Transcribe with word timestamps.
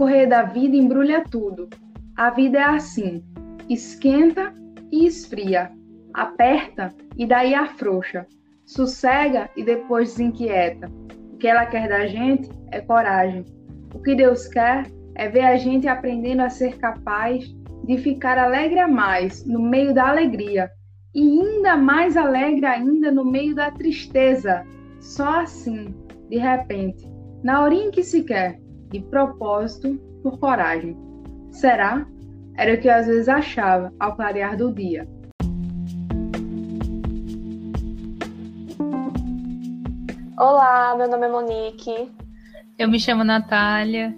correr 0.00 0.24
da 0.24 0.44
vida 0.44 0.74
embrulha 0.74 1.22
tudo. 1.30 1.68
A 2.16 2.30
vida 2.30 2.58
é 2.58 2.64
assim: 2.64 3.22
esquenta 3.68 4.50
e 4.90 5.04
esfria, 5.04 5.70
aperta 6.14 6.90
e 7.18 7.26
daí 7.26 7.54
afrouxa, 7.54 8.26
sossega 8.64 9.50
e 9.54 9.62
depois 9.62 10.12
desinquieta. 10.12 10.90
O 11.34 11.36
que 11.36 11.46
ela 11.46 11.66
quer 11.66 11.86
da 11.86 12.06
gente 12.06 12.48
é 12.70 12.80
coragem. 12.80 13.44
O 13.94 13.98
que 13.98 14.14
Deus 14.14 14.48
quer 14.48 14.86
é 15.16 15.28
ver 15.28 15.44
a 15.44 15.58
gente 15.58 15.86
aprendendo 15.86 16.40
a 16.40 16.48
ser 16.48 16.78
capaz 16.78 17.54
de 17.84 17.98
ficar 17.98 18.38
alegre 18.38 18.78
a 18.78 18.88
mais 18.88 19.44
no 19.44 19.60
meio 19.60 19.92
da 19.92 20.08
alegria 20.08 20.70
e 21.14 21.20
ainda 21.20 21.76
mais 21.76 22.16
alegre 22.16 22.64
ainda 22.64 23.12
no 23.12 23.22
meio 23.22 23.54
da 23.54 23.70
tristeza. 23.70 24.64
Só 24.98 25.40
assim, 25.40 25.94
de 26.30 26.38
repente, 26.38 27.06
na 27.44 27.62
horinha 27.62 27.90
que 27.90 28.02
se 28.02 28.22
quer, 28.22 28.58
de 28.90 29.00
propósito, 29.00 29.96
por 30.22 30.38
coragem. 30.38 30.96
Será? 31.52 32.06
Era 32.56 32.74
o 32.74 32.80
que 32.80 32.88
eu 32.88 32.92
às 32.92 33.06
vezes 33.06 33.28
achava 33.28 33.92
ao 33.98 34.16
clarear 34.16 34.56
do 34.56 34.72
dia. 34.72 35.08
Olá, 40.36 40.94
meu 40.96 41.08
nome 41.08 41.26
é 41.26 41.30
Monique. 41.30 42.12
Eu 42.76 42.88
me 42.88 42.98
chamo 42.98 43.22
Natália. 43.22 44.16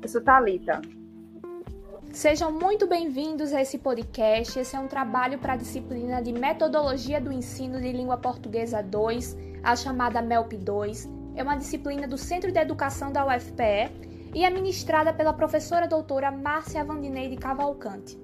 Eu 0.00 0.08
sou 0.08 0.22
Thalita. 0.22 0.80
Sejam 2.12 2.50
muito 2.50 2.86
bem-vindos 2.86 3.52
a 3.52 3.60
esse 3.60 3.78
podcast. 3.78 4.58
Esse 4.58 4.74
é 4.74 4.78
um 4.78 4.88
trabalho 4.88 5.38
para 5.38 5.54
a 5.54 5.56
disciplina 5.56 6.22
de 6.22 6.32
Metodologia 6.32 7.20
do 7.20 7.32
Ensino 7.32 7.80
de 7.80 7.92
Língua 7.92 8.16
Portuguesa 8.16 8.82
2, 8.82 9.36
a 9.62 9.76
chamada 9.76 10.22
MELP 10.22 10.56
2. 10.56 11.21
É 11.34 11.42
uma 11.42 11.56
disciplina 11.56 12.06
do 12.06 12.18
Centro 12.18 12.52
de 12.52 12.58
Educação 12.58 13.10
da 13.10 13.24
UFPE 13.24 13.90
e 14.34 14.44
é 14.44 14.50
ministrada 14.50 15.14
pela 15.14 15.32
professora 15.32 15.88
doutora 15.88 16.30
Márcia 16.30 16.84
Vandineide 16.84 17.36
Cavalcante. 17.36 18.18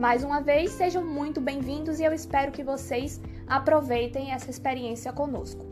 Mais 0.00 0.24
uma 0.24 0.40
vez, 0.40 0.72
sejam 0.72 1.04
muito 1.04 1.40
bem-vindos 1.40 2.00
e 2.00 2.04
eu 2.04 2.12
espero 2.12 2.50
que 2.50 2.64
vocês 2.64 3.20
aproveitem 3.46 4.32
essa 4.32 4.50
experiência 4.50 5.12
conosco. 5.12 5.64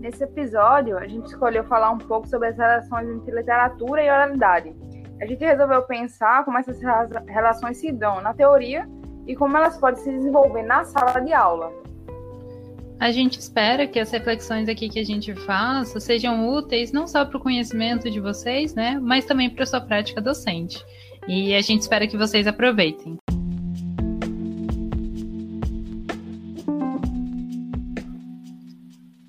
Nesse 0.00 0.24
episódio, 0.24 0.98
a 0.98 1.06
gente 1.06 1.26
escolheu 1.26 1.62
falar 1.64 1.92
um 1.92 1.98
pouco 1.98 2.26
sobre 2.26 2.48
as 2.48 2.56
relações 2.56 3.08
entre 3.08 3.32
literatura 3.32 4.02
e 4.02 4.10
oralidade. 4.10 4.74
A 5.20 5.26
gente 5.26 5.44
resolveu 5.44 5.82
pensar 5.82 6.44
como 6.44 6.58
essas 6.58 6.80
relações 7.28 7.76
se 7.76 7.92
dão 7.92 8.20
na 8.20 8.34
teoria 8.34 8.88
e 9.24 9.36
como 9.36 9.56
elas 9.56 9.78
podem 9.78 10.02
se 10.02 10.10
desenvolver 10.10 10.64
na 10.64 10.84
sala 10.84 11.20
de 11.20 11.32
aula. 11.32 11.72
A 12.98 13.10
gente 13.10 13.38
espera 13.38 13.86
que 13.86 13.98
as 13.98 14.10
reflexões 14.10 14.68
aqui 14.68 14.88
que 14.88 14.98
a 14.98 15.04
gente 15.04 15.34
faça 15.34 15.98
sejam 15.98 16.48
úteis 16.48 16.92
não 16.92 17.06
só 17.06 17.24
para 17.24 17.36
o 17.36 17.40
conhecimento 17.40 18.10
de 18.10 18.20
vocês, 18.20 18.74
né, 18.74 18.98
mas 19.02 19.24
também 19.24 19.50
para 19.50 19.64
a 19.64 19.66
sua 19.66 19.80
prática 19.80 20.20
docente. 20.20 20.82
E 21.26 21.54
a 21.54 21.60
gente 21.60 21.82
espera 21.82 22.06
que 22.06 22.16
vocês 22.16 22.46
aproveitem. 22.46 23.16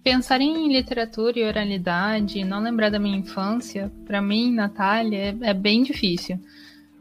Pensar 0.04 0.40
em 0.40 0.72
literatura 0.72 1.40
e 1.40 1.44
oralidade 1.44 2.38
e 2.38 2.46
não 2.46 2.62
lembrar 2.62 2.92
da 2.92 3.00
minha 3.00 3.18
infância, 3.18 3.92
para 4.06 4.22
mim, 4.22 4.54
Natália, 4.54 5.36
é, 5.42 5.50
é 5.50 5.54
bem 5.54 5.82
difícil. 5.82 6.40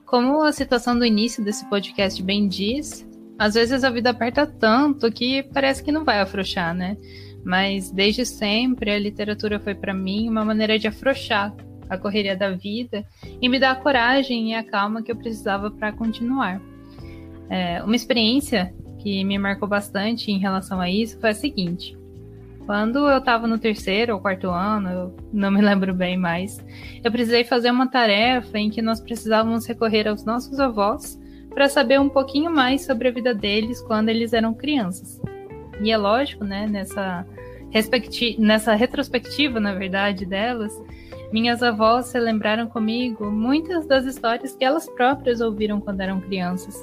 Como 0.07 0.43
a 0.43 0.53
situação 0.53 0.99
do 0.99 1.05
início 1.05 1.45
desse 1.45 1.69
podcast 1.69 2.23
bem 2.23 2.49
diz, 2.49 3.07
às 3.39 3.55
vezes 3.55 3.83
a 3.85 3.91
vida 3.91 4.11
aperta 4.11 4.47
tanto 4.47 5.11
que 5.11 5.43
parece 5.53 5.83
que 5.83 5.93
não 5.93 6.05
vai 6.05 6.21
afrouxar, 6.21 6.75
né? 6.75 6.97
Mas 7.45 7.91
desde 7.91 8.25
sempre 8.25 8.91
a 8.91 8.99
literatura 8.99 9.59
foi 9.59 9.75
para 9.75 9.93
mim 9.93 10.29
uma 10.29 10.45
maneira 10.45 10.79
de 10.79 10.87
afrouxar 10.87 11.55
a 11.89 11.99
correria 11.99 12.37
da 12.37 12.51
vida 12.51 13.05
e 13.41 13.49
me 13.49 13.59
dar 13.59 13.73
a 13.73 13.77
coragem 13.77 14.53
e 14.53 14.55
a 14.55 14.63
calma 14.63 15.03
que 15.03 15.13
eu 15.13 15.17
precisava 15.17 15.71
para 15.71 15.93
continuar. 15.93 16.61
É, 17.51 17.83
uma 17.83 17.97
experiência 17.97 18.75
que 18.99 19.23
me 19.25 19.37
marcou 19.37 19.69
bastante 19.69 20.31
em 20.31 20.39
relação 20.39 20.81
a 20.81 20.89
isso 20.89 21.21
foi 21.21 21.31
a 21.31 21.35
seguinte. 21.35 21.97
Quando 22.65 23.07
eu 23.11 23.19
estava 23.19 23.47
no 23.47 23.59
terceiro 23.59 24.15
ou 24.15 24.21
quarto 24.21 24.49
ano, 24.49 24.89
eu 24.89 25.17
não 25.31 25.51
me 25.51 25.61
lembro 25.63 25.93
bem 25.93 26.17
mais, 26.17 26.65
eu 27.03 27.13
precisei 27.13 27.45
fazer 27.45 27.71
uma 27.71 27.87
tarefa 27.87 28.59
em 28.59 28.71
que 28.71 28.81
nós 28.81 29.01
precisávamos 29.01 29.67
recorrer 29.67 30.09
aos 30.09 30.25
nossos 30.25 30.59
avós 30.59 31.19
para 31.55 31.69
saber 31.69 32.01
um 32.01 32.09
pouquinho 32.09 32.51
mais 32.51 32.85
sobre 32.85 33.09
a 33.09 33.13
vida 33.13 33.33
deles 33.33 33.81
quando 33.81 34.09
eles 34.09 34.33
eram 34.33 34.53
crianças. 34.53 35.21
E 35.81 35.91
é 35.91 35.97
lógico, 35.97 36.45
né, 36.45 36.67
nessa, 36.67 37.27
nessa 38.39 38.75
retrospectiva, 38.75 39.61
na 39.61 39.73
verdade, 39.75 40.27
delas, 40.27 40.73
minhas 41.33 41.63
avós 41.63 42.07
se 42.07 42.19
lembraram 42.19 42.69
comigo 42.69 43.31
muitas 43.31 43.87
das 43.87 44.05
histórias 44.05 44.55
que 44.55 44.65
elas 44.65 44.89
próprias 44.91 45.41
ouviram 45.41 45.81
quando 45.81 46.01
eram 46.01 46.21
crianças. 46.21 46.77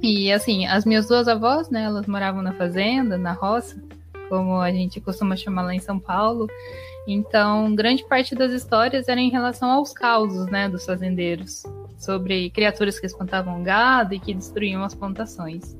E 0.00 0.30
assim, 0.30 0.66
as 0.66 0.84
minhas 0.84 1.08
duas 1.08 1.26
avós, 1.26 1.68
né, 1.70 1.84
elas 1.84 2.06
moravam 2.06 2.42
na 2.42 2.52
fazenda, 2.52 3.18
na 3.18 3.32
roça, 3.32 3.82
como 4.28 4.60
a 4.60 4.70
gente 4.70 5.00
costuma 5.00 5.34
chamar 5.34 5.62
lá 5.62 5.74
em 5.74 5.80
São 5.80 5.98
Paulo. 5.98 6.46
Então, 7.06 7.74
grande 7.74 8.04
parte 8.04 8.34
das 8.34 8.52
histórias 8.52 9.08
era 9.08 9.20
em 9.20 9.30
relação 9.30 9.70
aos 9.70 9.92
causos, 9.92 10.46
né, 10.46 10.68
dos 10.68 10.84
fazendeiros, 10.84 11.64
sobre 11.98 12.48
criaturas 12.50 12.98
que 12.98 13.06
espantavam 13.06 13.62
gado 13.62 14.14
e 14.14 14.20
que 14.20 14.32
destruíam 14.32 14.82
as 14.82 14.94
plantações. 14.94 15.76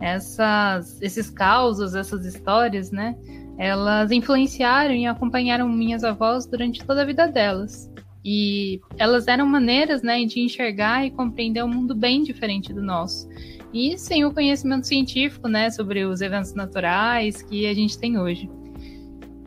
Essas, 0.00 1.00
esses 1.02 1.28
causos, 1.28 1.94
essas 1.94 2.24
histórias, 2.24 2.90
né, 2.90 3.16
elas 3.58 4.10
influenciaram 4.10 4.94
e 4.94 5.06
acompanharam 5.06 5.68
minhas 5.68 6.02
avós 6.02 6.46
durante 6.46 6.84
toda 6.84 7.02
a 7.02 7.04
vida 7.04 7.28
delas. 7.28 7.92
E 8.24 8.80
elas 8.96 9.26
eram 9.26 9.44
maneiras, 9.44 10.00
né, 10.00 10.24
de 10.24 10.40
enxergar 10.40 11.04
e 11.04 11.10
compreender 11.10 11.62
um 11.64 11.68
mundo 11.68 11.94
bem 11.94 12.22
diferente 12.22 12.72
do 12.72 12.80
nosso 12.80 13.28
e 13.72 13.96
sem 13.96 14.24
o 14.24 14.32
conhecimento 14.32 14.86
científico, 14.86 15.48
né, 15.48 15.70
sobre 15.70 16.04
os 16.04 16.20
eventos 16.20 16.52
naturais 16.54 17.42
que 17.42 17.66
a 17.66 17.74
gente 17.74 17.98
tem 17.98 18.18
hoje. 18.18 18.50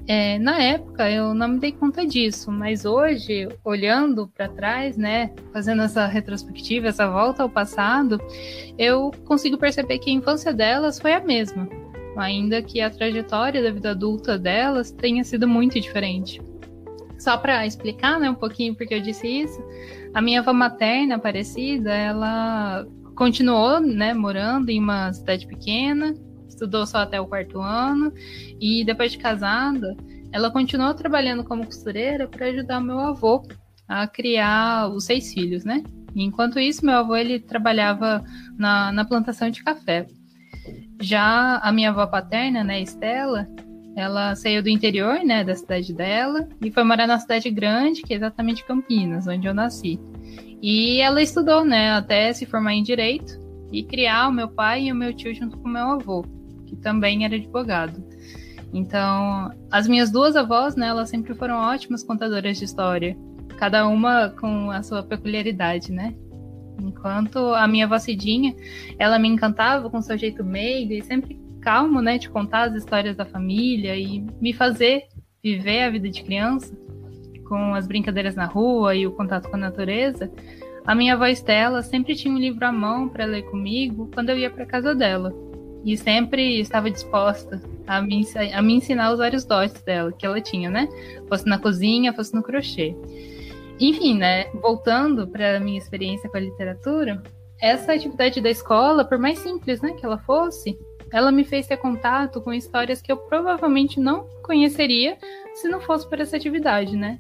É, 0.08 0.38
na 0.38 0.62
época 0.62 1.10
eu 1.10 1.34
não 1.34 1.48
me 1.48 1.60
dei 1.60 1.72
conta 1.72 2.06
disso, 2.06 2.52
mas 2.52 2.86
hoje, 2.86 3.50
olhando 3.64 4.28
para 4.28 4.48
trás, 4.48 4.96
né, 4.96 5.32
fazendo 5.52 5.82
essa 5.82 6.06
retrospectiva, 6.06 6.88
essa 6.88 7.10
volta 7.10 7.42
ao 7.42 7.50
passado, 7.50 8.22
eu 8.78 9.10
consigo 9.26 9.58
perceber 9.58 9.98
que 9.98 10.12
a 10.12 10.14
infância 10.14 10.54
delas 10.54 11.00
foi 11.00 11.14
a 11.14 11.20
mesma, 11.20 11.68
ainda 12.18 12.62
que 12.62 12.82
a 12.82 12.90
trajetória 12.90 13.64
da 13.64 13.72
vida 13.72 13.92
adulta 13.92 14.38
delas 14.38 14.92
tenha 14.92 15.24
sido 15.24 15.48
muito 15.48 15.80
diferente. 15.80 16.40
Só 17.18 17.36
para 17.36 17.66
explicar, 17.66 18.20
né, 18.20 18.30
um 18.30 18.36
pouquinho 18.36 18.76
porque 18.76 18.94
eu 18.94 19.02
disse 19.02 19.28
isso, 19.28 19.60
a 20.14 20.22
minha 20.22 20.42
avó 20.42 20.54
materna, 20.54 21.16
Aparecida, 21.16 21.92
ela 21.92 22.86
continuou, 23.16 23.80
né, 23.80 24.14
morando 24.14 24.70
em 24.70 24.80
uma 24.80 25.12
cidade 25.14 25.48
pequena, 25.48 26.14
estudou 26.56 26.88
só 26.88 27.00
até 27.00 27.20
o 27.20 27.28
quarto 27.28 27.60
ano 27.60 28.12
e 28.60 28.84
depois 28.86 29.12
de 29.12 29.18
casada, 29.18 29.96
ela 30.32 30.50
continuou 30.50 30.94
trabalhando 30.94 31.44
como 31.44 31.66
costureira 31.66 32.28
para 32.28 32.48
ajudar 32.48 32.80
meu 32.80 33.00
avô 33.00 33.44
a 33.88 34.08
criar 34.08 34.90
os 34.90 35.06
seis 35.06 35.32
filhos, 35.34 35.64
né? 35.64 35.84
enquanto 36.16 36.58
isso, 36.58 36.86
meu 36.86 36.96
avô 36.96 37.16
ele 37.16 37.40
trabalhava 37.40 38.24
na, 38.58 38.92
na 38.92 39.04
plantação 39.04 39.50
de 39.50 39.62
café. 39.62 40.08
Já 41.02 41.58
a 41.58 41.72
minha 41.74 41.90
avó 41.90 42.08
paterna, 42.08 42.64
né, 42.64 42.82
Estela, 42.82 43.48
ela 43.98 44.34
saiu 44.36 44.64
do 44.64 44.70
interior, 44.70 45.20
né, 45.26 45.44
da 45.44 45.54
cidade 45.56 45.94
dela 45.94 46.48
e 46.62 46.72
foi 46.72 46.84
morar 46.84 47.06
na 47.06 47.20
cidade 47.20 47.50
grande, 47.50 48.02
que 48.02 48.14
é 48.14 48.18
exatamente 48.18 48.66
Campinas, 48.66 49.28
onde 49.28 49.46
eu 49.46 49.54
nasci. 49.54 50.00
E 50.62 51.02
ela 51.02 51.22
estudou, 51.22 51.66
né, 51.66 51.92
até 51.92 52.32
se 52.32 52.46
formar 52.46 52.74
em 52.74 52.84
direito 52.84 53.38
e 53.72 53.84
criar 53.84 54.30
o 54.30 54.32
meu 54.32 54.48
pai 54.48 54.86
e 54.86 54.92
o 54.92 54.96
meu 54.96 55.14
tio 55.14 55.34
junto 55.36 55.58
com 55.58 55.68
o 55.68 55.72
meu 55.72 55.92
avô, 55.92 56.26
que 56.76 56.82
também 56.82 57.26
era 57.26 57.36
advogado. 57.36 58.04
Então, 58.74 59.52
as 59.72 59.88
minhas 59.88 60.12
duas 60.12 60.36
avós, 60.36 60.76
né, 60.76 60.88
elas 60.88 61.10
sempre 61.10 61.34
foram 61.34 61.56
ótimas 61.56 62.04
contadoras 62.04 62.58
de 62.58 62.66
história, 62.66 63.18
cada 63.58 63.88
uma 63.88 64.30
com 64.30 64.70
a 64.70 64.84
sua 64.84 65.02
peculiaridade, 65.02 65.92
né? 65.92 66.14
Enquanto 66.82 67.40
a 67.54 67.68
minha 67.68 67.86
avó 67.86 67.98
Cidinha, 67.98 68.54
ela 69.00 69.18
me 69.18 69.30
encantava 69.30 69.90
com 69.90 70.02
seu 70.02 70.18
jeito 70.18 70.44
meigo 70.44 70.92
e 70.92 71.02
sempre 71.02 71.40
calmo, 71.62 72.02
né, 72.02 72.18
de 72.18 72.30
contar 72.30 72.70
as 72.70 72.76
histórias 72.76 73.16
da 73.16 73.26
família 73.26 73.96
e 73.96 74.26
me 74.42 74.54
fazer 74.54 75.04
viver 75.42 75.84
a 75.84 75.90
vida 75.90 76.10
de 76.10 76.24
criança 76.24 76.76
com 77.48 77.74
as 77.74 77.88
brincadeiras 77.88 78.36
na 78.36 78.46
rua 78.46 78.96
e 78.96 79.08
o 79.08 79.12
contato 79.12 79.50
com 79.50 79.56
a 79.56 79.60
natureza, 79.60 80.32
a 80.86 80.94
minha 80.94 81.14
avó 81.14 81.26
Estela 81.26 81.82
sempre 81.82 82.16
tinha 82.16 82.34
um 82.34 82.38
livro 82.38 82.66
à 82.66 82.72
mão 82.72 83.10
para 83.10 83.26
ler 83.26 83.44
comigo 83.44 84.10
quando 84.14 84.30
eu 84.30 84.38
ia 84.38 84.50
para 84.50 84.66
casa 84.66 84.94
dela. 84.94 85.34
E 85.86 85.96
sempre 85.96 86.60
estava 86.60 86.90
disposta 86.90 87.62
a 87.86 88.02
me, 88.02 88.26
a 88.54 88.62
me 88.62 88.74
ensinar 88.74 89.12
os 89.12 89.20
vários 89.20 89.46
dotes 89.46 89.80
dela, 89.84 90.12
que 90.12 90.26
ela 90.26 90.42
tinha, 90.42 90.68
né? 90.68 90.90
Fosse 91.30 91.46
na 91.46 91.60
cozinha, 91.60 92.12
fosse 92.12 92.34
no 92.34 92.42
crochê. 92.42 92.96
Enfim, 93.80 94.18
né? 94.18 94.46
Voltando 94.56 95.28
para 95.28 95.58
a 95.58 95.60
minha 95.60 95.78
experiência 95.78 96.28
com 96.28 96.38
a 96.38 96.40
literatura, 96.40 97.22
essa 97.62 97.94
atividade 97.94 98.42
da 98.42 98.50
escola, 98.50 99.06
por 99.06 99.20
mais 99.20 99.38
simples 99.40 99.80
né, 99.80 99.94
que 99.94 100.06
ela 100.06 100.18
fosse, 100.18 100.78
ela 101.12 101.32
me 101.32 101.44
fez 101.44 101.68
ter 101.68 101.78
contato 101.78 102.42
com 102.42 102.52
histórias 102.52 103.02
que 103.02 103.12
eu 103.12 103.18
provavelmente 103.18 104.00
não 104.00 104.28
conheceria 104.44 105.18
se 105.54 105.68
não 105.68 105.80
fosse 105.80 106.10
por 106.10 106.20
essa 106.20 106.36
atividade, 106.36 106.98
né? 106.98 107.20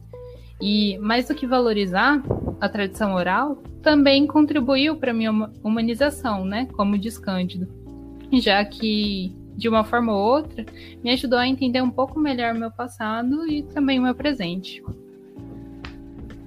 E 0.59 0.97
mais 0.97 1.27
do 1.27 1.35
que 1.35 1.45
valorizar 1.45 2.21
a 2.59 2.67
tradição 2.67 3.13
oral, 3.13 3.61
também 3.83 4.25
contribuiu 4.25 4.95
para 4.95 5.13
minha 5.13 5.31
humanização, 5.63 6.43
né, 6.45 6.67
como 6.73 6.97
diz 6.97 7.17
Cândido, 7.19 7.84
já 8.33 8.63
que 8.65 9.35
de 9.55 9.69
uma 9.69 9.83
forma 9.83 10.13
ou 10.13 10.19
outra 10.19 10.65
me 11.03 11.11
ajudou 11.11 11.39
a 11.39 11.47
entender 11.47 11.81
um 11.81 11.89
pouco 11.89 12.19
melhor 12.19 12.53
o 12.53 12.59
meu 12.59 12.71
passado 12.71 13.47
e 13.47 13.63
também 13.63 13.99
o 13.99 14.03
meu 14.03 14.13
presente. 14.13 14.83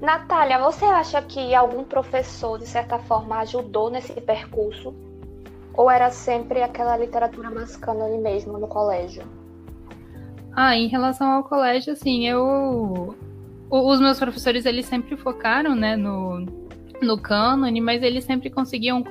Natália, 0.01 0.59
você 0.59 0.85
acha 0.85 1.21
que 1.23 1.55
algum 1.55 1.83
professor, 1.83 2.59
de 2.59 2.67
certa 2.67 2.99
forma, 3.01 3.39
ajudou 3.39 3.91
nesse 3.91 4.13
percurso? 4.21 4.95
Ou 5.75 5.91
era 5.91 6.11
sempre 6.11 6.63
aquela 6.63 6.97
literatura 6.97 7.51
mais 7.51 7.77
cânone 7.77 8.19
mesmo 8.19 8.59
no 8.59 8.69
colégio? 8.69 9.25
Ah, 10.55 10.77
em 10.77 10.89
relação 10.89 11.33
ao 11.33 11.45
colégio, 11.45 11.93
assim, 11.93 12.27
eu. 12.27 13.17
Os 13.71 14.01
meus 14.01 14.19
professores, 14.19 14.65
eles 14.67 14.87
sempre 14.87 15.17
focaram, 15.17 15.75
né, 15.75 15.95
no, 15.95 16.47
no 17.03 17.19
cânone, 17.19 17.81
mas 17.81 18.03
eles 18.03 18.25
sempre 18.25 18.51
conseguiam 18.51 19.03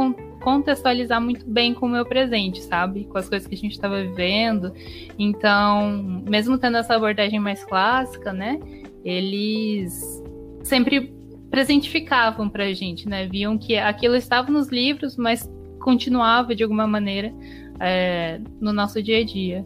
contextualizar 0.42 1.22
muito 1.22 1.50
bem 1.50 1.74
com 1.74 1.86
o 1.86 1.90
meu 1.90 2.06
presente, 2.06 2.62
sabe? 2.62 3.06
Com 3.06 3.18
as 3.18 3.28
coisas 3.28 3.48
que 3.48 3.56
a 3.56 3.58
gente 3.58 3.74
estava 3.74 4.02
vivendo. 4.02 4.74
Então, 5.18 6.24
mesmo 6.28 6.58
tendo 6.58 6.78
essa 6.78 6.96
abordagem 6.96 7.40
mais 7.40 7.64
clássica, 7.64 8.32
né, 8.32 8.60
eles 9.04 10.24
sempre 10.64 11.14
presentificavam 11.50 12.50
para 12.50 12.66
a 12.66 12.74
gente, 12.74 13.08
né? 13.08 13.28
Viam 13.28 13.58
que 13.58 13.78
aquilo 13.78 14.16
estava 14.16 14.52
nos 14.52 14.68
livros, 14.70 15.16
mas 15.18 15.50
continuava 15.80 16.54
de 16.54 16.64
alguma 16.64 16.86
maneira 16.86 17.34
é, 17.80 18.40
no 18.60 18.74
nosso 18.74 19.02
dia 19.02 19.20
a 19.20 19.26
dia. 19.26 19.64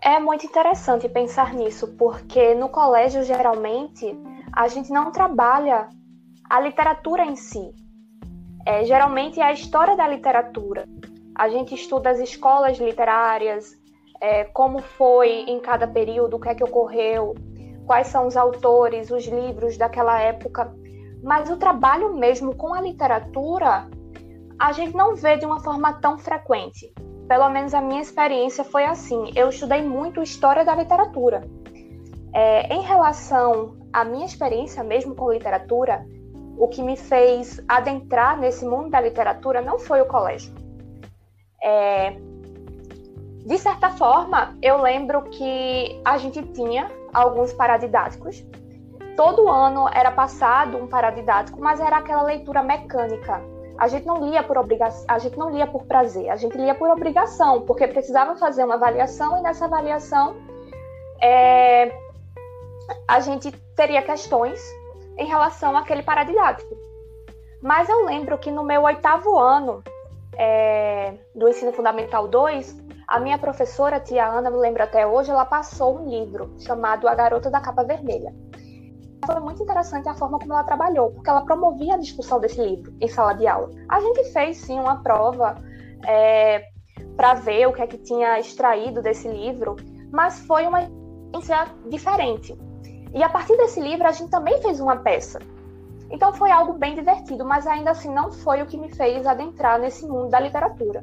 É 0.00 0.18
muito 0.18 0.46
interessante 0.46 1.08
pensar 1.08 1.52
nisso, 1.52 1.88
porque 1.98 2.54
no 2.54 2.68
colégio, 2.68 3.22
geralmente, 3.24 4.16
a 4.52 4.66
gente 4.68 4.90
não 4.90 5.10
trabalha 5.10 5.88
a 6.48 6.60
literatura 6.60 7.24
em 7.24 7.36
si. 7.36 7.74
É, 8.66 8.84
geralmente 8.84 9.40
é 9.40 9.44
a 9.44 9.52
história 9.52 9.96
da 9.96 10.06
literatura. 10.06 10.84
A 11.34 11.48
gente 11.48 11.74
estuda 11.74 12.10
as 12.10 12.18
escolas 12.18 12.78
literárias, 12.78 13.76
é, 14.20 14.44
como 14.44 14.80
foi 14.80 15.44
em 15.46 15.60
cada 15.60 15.86
período, 15.86 16.36
o 16.36 16.40
que 16.40 16.48
é 16.48 16.54
que 16.54 16.64
ocorreu, 16.64 17.34
quais 17.86 18.08
são 18.08 18.26
os 18.26 18.36
autores, 18.36 19.10
os 19.10 19.26
livros 19.26 19.76
daquela 19.76 20.20
época, 20.20 20.74
mas 21.22 21.48
o 21.50 21.56
trabalho 21.56 22.14
mesmo 22.14 22.54
com 22.54 22.74
a 22.74 22.80
literatura 22.80 23.88
a 24.58 24.72
gente 24.72 24.96
não 24.96 25.14
vê 25.14 25.36
de 25.36 25.46
uma 25.46 25.60
forma 25.60 25.92
tão 25.94 26.18
frequente. 26.18 26.92
Pelo 27.28 27.48
menos 27.48 27.74
a 27.74 27.80
minha 27.80 28.00
experiência 28.00 28.64
foi 28.64 28.84
assim. 28.84 29.30
Eu 29.36 29.50
estudei 29.50 29.82
muito 29.82 30.22
história 30.22 30.64
da 30.64 30.74
literatura. 30.74 31.42
É, 32.34 32.74
em 32.74 32.82
relação 32.82 33.76
à 33.92 34.04
minha 34.04 34.26
experiência 34.26 34.82
mesmo 34.82 35.14
com 35.14 35.32
literatura, 35.32 36.04
o 36.58 36.68
que 36.68 36.82
me 36.82 36.96
fez 36.96 37.62
adentrar 37.68 38.38
nesse 38.38 38.64
mundo 38.64 38.90
da 38.90 39.00
literatura 39.00 39.62
não 39.62 39.78
foi 39.78 40.00
o 40.00 40.06
colégio. 40.06 40.52
É, 41.62 42.16
de 43.46 43.58
certa 43.58 43.90
forma, 43.90 44.56
eu 44.60 44.82
lembro 44.82 45.22
que 45.30 46.00
a 46.04 46.18
gente 46.18 46.42
tinha 46.52 46.90
alguns 47.14 47.52
paradidáticos. 47.52 48.44
Todo 49.16 49.48
ano 49.48 49.88
era 49.92 50.10
passado 50.10 50.76
um 50.76 50.86
paradidático, 50.86 51.60
mas 51.60 51.80
era 51.80 51.96
aquela 51.96 52.22
leitura 52.22 52.62
mecânica. 52.62 53.40
A 53.78 53.86
gente 53.86 54.06
não 54.06 54.28
lia 54.28 54.42
por 54.42 54.58
obrigação, 54.58 55.04
a 55.08 55.18
gente 55.18 55.38
não 55.38 55.50
lia 55.50 55.66
por 55.66 55.84
prazer, 55.84 56.28
a 56.28 56.36
gente 56.36 56.56
lia 56.56 56.74
por 56.74 56.88
obrigação, 56.90 57.62
porque 57.62 57.86
precisava 57.86 58.36
fazer 58.36 58.64
uma 58.64 58.74
avaliação 58.74 59.38
e 59.38 59.42
nessa 59.42 59.66
avaliação 59.66 60.36
é, 61.22 61.92
a 63.06 63.20
gente 63.20 63.52
teria 63.76 64.02
questões 64.02 64.60
em 65.18 65.26
relação 65.26 65.76
àquele 65.76 66.02
paradidático. 66.02 66.74
Mas 67.60 67.88
eu 67.88 68.04
lembro 68.04 68.38
que 68.38 68.50
no 68.50 68.62
meu 68.62 68.82
oitavo 68.82 69.36
ano 69.36 69.82
é, 70.36 71.14
do 71.34 71.48
ensino 71.48 71.72
fundamental 71.72 72.28
2, 72.28 72.76
a 73.08 73.18
minha 73.18 73.38
professora, 73.38 73.98
tia 73.98 74.26
Ana, 74.26 74.50
me 74.50 74.58
lembro 74.58 74.82
até 74.82 75.06
hoje, 75.06 75.30
ela 75.30 75.44
passou 75.44 75.98
um 75.98 76.08
livro 76.08 76.54
chamado 76.60 77.08
A 77.08 77.14
Garota 77.14 77.50
da 77.50 77.60
Capa 77.60 77.82
Vermelha. 77.82 78.32
Foi 79.26 79.40
muito 79.40 79.62
interessante 79.62 80.08
a 80.08 80.14
forma 80.14 80.38
como 80.38 80.52
ela 80.52 80.62
trabalhou, 80.62 81.10
porque 81.10 81.28
ela 81.28 81.44
promovia 81.44 81.94
a 81.94 81.98
discussão 81.98 82.38
desse 82.38 82.62
livro 82.62 82.94
em 83.00 83.08
sala 83.08 83.32
de 83.32 83.46
aula. 83.46 83.70
A 83.88 84.00
gente 84.00 84.24
fez 84.32 84.58
sim 84.58 84.78
uma 84.78 85.02
prova 85.02 85.56
é, 86.06 86.64
para 87.16 87.34
ver 87.34 87.66
o 87.66 87.72
que 87.72 87.82
é 87.82 87.86
que 87.86 87.98
tinha 87.98 88.38
extraído 88.38 89.02
desse 89.02 89.26
livro, 89.26 89.74
mas 90.12 90.38
foi 90.46 90.66
uma 90.66 90.82
experiência 90.82 91.66
diferente. 91.88 92.67
E 93.14 93.22
a 93.22 93.28
partir 93.28 93.56
desse 93.56 93.80
livro 93.80 94.06
a 94.06 94.12
gente 94.12 94.30
também 94.30 94.60
fez 94.60 94.80
uma 94.80 94.96
peça. 94.96 95.38
Então 96.10 96.32
foi 96.32 96.50
algo 96.50 96.72
bem 96.72 96.94
divertido, 96.94 97.44
mas 97.44 97.66
ainda 97.66 97.90
assim 97.90 98.12
não 98.12 98.30
foi 98.30 98.62
o 98.62 98.66
que 98.66 98.78
me 98.78 98.94
fez 98.94 99.26
adentrar 99.26 99.78
nesse 99.78 100.06
mundo 100.06 100.30
da 100.30 100.40
literatura. 100.40 101.00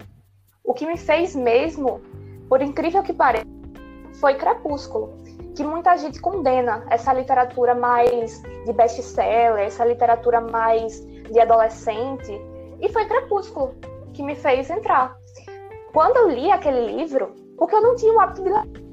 O 0.63 0.73
que 0.73 0.87
me 0.87 0.97
fez 0.97 1.35
mesmo, 1.35 2.01
por 2.49 2.61
incrível 2.61 3.03
que 3.03 3.13
pareça, 3.13 3.45
foi 4.19 4.35
Crepúsculo, 4.35 5.13
que 5.55 5.63
muita 5.63 5.95
gente 5.97 6.19
condena 6.19 6.85
essa 6.89 7.13
literatura 7.13 7.75
mais 7.75 8.41
de 8.65 8.73
best-seller, 8.73 9.65
essa 9.65 9.85
literatura 9.85 10.41
mais 10.41 11.05
de 11.05 11.39
adolescente, 11.39 12.31
e 12.81 12.89
foi 12.89 13.05
Crepúsculo 13.05 13.75
que 14.13 14.23
me 14.23 14.35
fez 14.35 14.69
entrar. 14.69 15.15
Quando 15.93 16.17
eu 16.17 16.29
li 16.29 16.51
aquele 16.51 16.95
livro, 16.95 17.33
porque 17.57 17.75
eu 17.75 17.81
não 17.81 17.95
tinha 17.95 18.13
o 18.13 18.19
hábito 18.19 18.43
de 18.43 18.49
ler, 18.49 18.84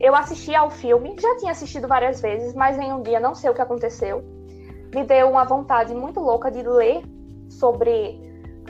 eu 0.00 0.16
assisti 0.16 0.54
ao 0.54 0.70
filme, 0.70 1.14
já 1.20 1.36
tinha 1.36 1.52
assistido 1.52 1.86
várias 1.86 2.22
vezes, 2.22 2.54
mas 2.54 2.78
em 2.78 2.90
um 2.90 3.02
dia 3.02 3.20
não 3.20 3.34
sei 3.34 3.50
o 3.50 3.54
que 3.54 3.60
aconteceu. 3.60 4.24
Me 4.94 5.04
deu 5.04 5.28
uma 5.28 5.44
vontade 5.44 5.94
muito 5.94 6.18
louca 6.18 6.50
de 6.50 6.62
ler 6.62 7.02
sobre 7.50 8.18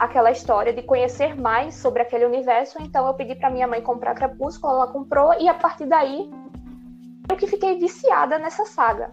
aquela 0.01 0.33
história, 0.33 0.73
de 0.73 0.83
conhecer 0.83 1.41
mais 1.41 1.77
sobre 1.77 2.03
aquele 2.03 2.25
universo. 2.25 2.79
Então 2.83 3.07
eu 3.07 3.15
pedi 3.15 3.37
para 3.37 3.49
minha 3.49 3.69
mãe 3.69 3.81
comprar 3.81 4.17
Crepúsculo, 4.17 4.73
ela 4.73 4.89
comprou 4.89 5.33
e 5.39 5.49
a 5.49 5.55
partir 5.55 5.87
daí 5.87 6.29
eu 7.31 7.37
que 7.37 7.47
fiquei 7.47 7.79
viciada 7.79 8.37
nessa 8.37 8.65
saga. 8.65 9.13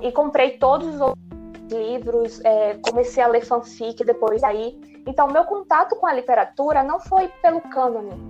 E 0.00 0.10
comprei 0.10 0.58
todos 0.58 0.88
os 0.88 1.00
outros 1.00 1.22
livros, 1.70 2.40
é, 2.44 2.76
comecei 2.82 3.22
a 3.22 3.28
ler 3.28 3.44
fanfic 3.46 4.04
depois 4.04 4.42
daí. 4.42 4.80
Então 5.06 5.28
meu 5.28 5.44
contato 5.44 5.94
com 5.94 6.06
a 6.06 6.12
literatura 6.12 6.82
não 6.82 6.98
foi 6.98 7.28
pelo 7.40 7.60
cânone, 7.60 8.20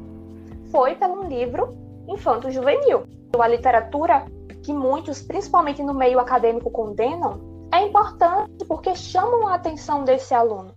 foi 0.71 0.95
pelo 0.97 1.23
livro 1.23 1.92
infanto-juvenil. 2.13 3.05
A 3.39 3.49
literatura 3.49 4.27
que 4.63 4.73
muitos, 4.73 5.21
principalmente 5.23 5.83
no 5.83 5.95
meio 5.95 6.21
acadêmico, 6.21 6.71
condenam, 6.71 7.41
é 7.73 7.87
importante 7.87 8.65
porque 8.67 8.95
chamam 8.95 9.49
a 9.49 9.55
atenção 9.55 10.05
desse 10.05 10.35
aluno. 10.35 10.75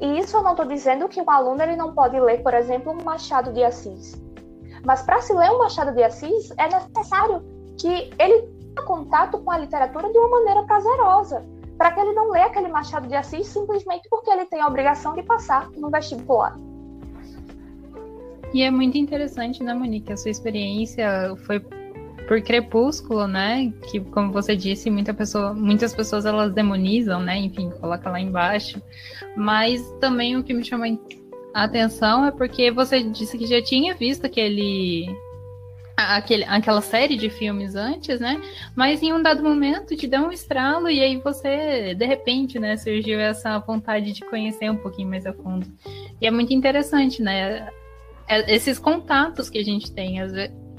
E 0.00 0.18
isso 0.18 0.36
eu 0.36 0.42
não 0.42 0.50
estou 0.50 0.66
dizendo 0.66 1.08
que 1.08 1.20
um 1.20 1.30
aluno 1.30 1.62
ele 1.62 1.76
não 1.76 1.94
pode 1.94 2.18
ler, 2.20 2.42
por 2.42 2.52
exemplo, 2.52 2.92
um 2.92 3.04
Machado 3.04 3.52
de 3.52 3.62
Assis. 3.62 4.20
Mas 4.84 5.02
para 5.02 5.20
se 5.22 5.32
ler 5.32 5.50
um 5.50 5.58
Machado 5.58 5.92
de 5.92 6.02
Assis, 6.02 6.52
é 6.58 6.68
necessário 6.68 7.42
que 7.78 8.12
ele 8.18 8.42
tenha 8.42 8.86
contato 8.86 9.38
com 9.38 9.50
a 9.50 9.58
literatura 9.58 10.10
de 10.12 10.18
uma 10.18 10.28
maneira 10.28 10.64
prazerosa, 10.64 11.44
para 11.78 11.92
que 11.92 12.00
ele 12.00 12.12
não 12.12 12.30
leia 12.30 12.46
aquele 12.46 12.68
Machado 12.68 13.06
de 13.06 13.14
Assis 13.14 13.46
simplesmente 13.46 14.08
porque 14.10 14.30
ele 14.30 14.44
tem 14.46 14.60
a 14.60 14.66
obrigação 14.66 15.14
de 15.14 15.22
passar 15.22 15.70
no 15.70 15.90
vestibular. 15.90 16.58
E 18.54 18.62
é 18.62 18.70
muito 18.70 18.96
interessante, 18.96 19.64
né, 19.64 19.74
Monique? 19.74 20.12
A 20.12 20.16
sua 20.16 20.30
experiência 20.30 21.34
foi 21.44 21.58
por 22.28 22.40
Crepúsculo, 22.40 23.26
né? 23.26 23.72
Que, 23.90 23.98
como 23.98 24.30
você 24.30 24.54
disse, 24.54 24.88
muita 24.88 25.12
pessoa, 25.12 25.52
muitas 25.52 25.92
pessoas 25.92 26.24
elas 26.24 26.54
demonizam, 26.54 27.20
né? 27.20 27.36
Enfim, 27.36 27.68
coloca 27.80 28.08
lá 28.08 28.20
embaixo. 28.20 28.80
Mas 29.36 29.82
também 30.00 30.36
o 30.36 30.44
que 30.44 30.54
me 30.54 30.64
chama 30.64 30.86
a 31.52 31.64
atenção 31.64 32.24
é 32.24 32.30
porque 32.30 32.70
você 32.70 33.02
disse 33.02 33.36
que 33.36 33.44
já 33.44 33.60
tinha 33.60 33.92
visto 33.92 34.24
aquele, 34.24 35.08
aquele, 35.96 36.44
aquela 36.44 36.80
série 36.80 37.16
de 37.16 37.30
filmes 37.30 37.74
antes, 37.74 38.20
né? 38.20 38.40
Mas 38.76 39.02
em 39.02 39.12
um 39.12 39.20
dado 39.20 39.42
momento 39.42 39.96
te 39.96 40.06
deu 40.06 40.22
um 40.22 40.30
estralo 40.30 40.88
e 40.88 41.00
aí 41.00 41.16
você, 41.16 41.92
de 41.92 42.06
repente, 42.06 42.60
né, 42.60 42.76
surgiu 42.76 43.18
essa 43.18 43.58
vontade 43.58 44.12
de 44.12 44.20
conhecer 44.20 44.70
um 44.70 44.76
pouquinho 44.76 45.08
mais 45.10 45.26
a 45.26 45.32
fundo. 45.32 45.66
E 46.20 46.26
é 46.28 46.30
muito 46.30 46.54
interessante, 46.54 47.20
né? 47.20 47.68
É, 48.28 48.54
esses 48.54 48.78
contatos 48.78 49.50
que 49.50 49.58
a 49.58 49.64
gente 49.64 49.92
tem, 49.92 50.18
vezes 50.18 50.32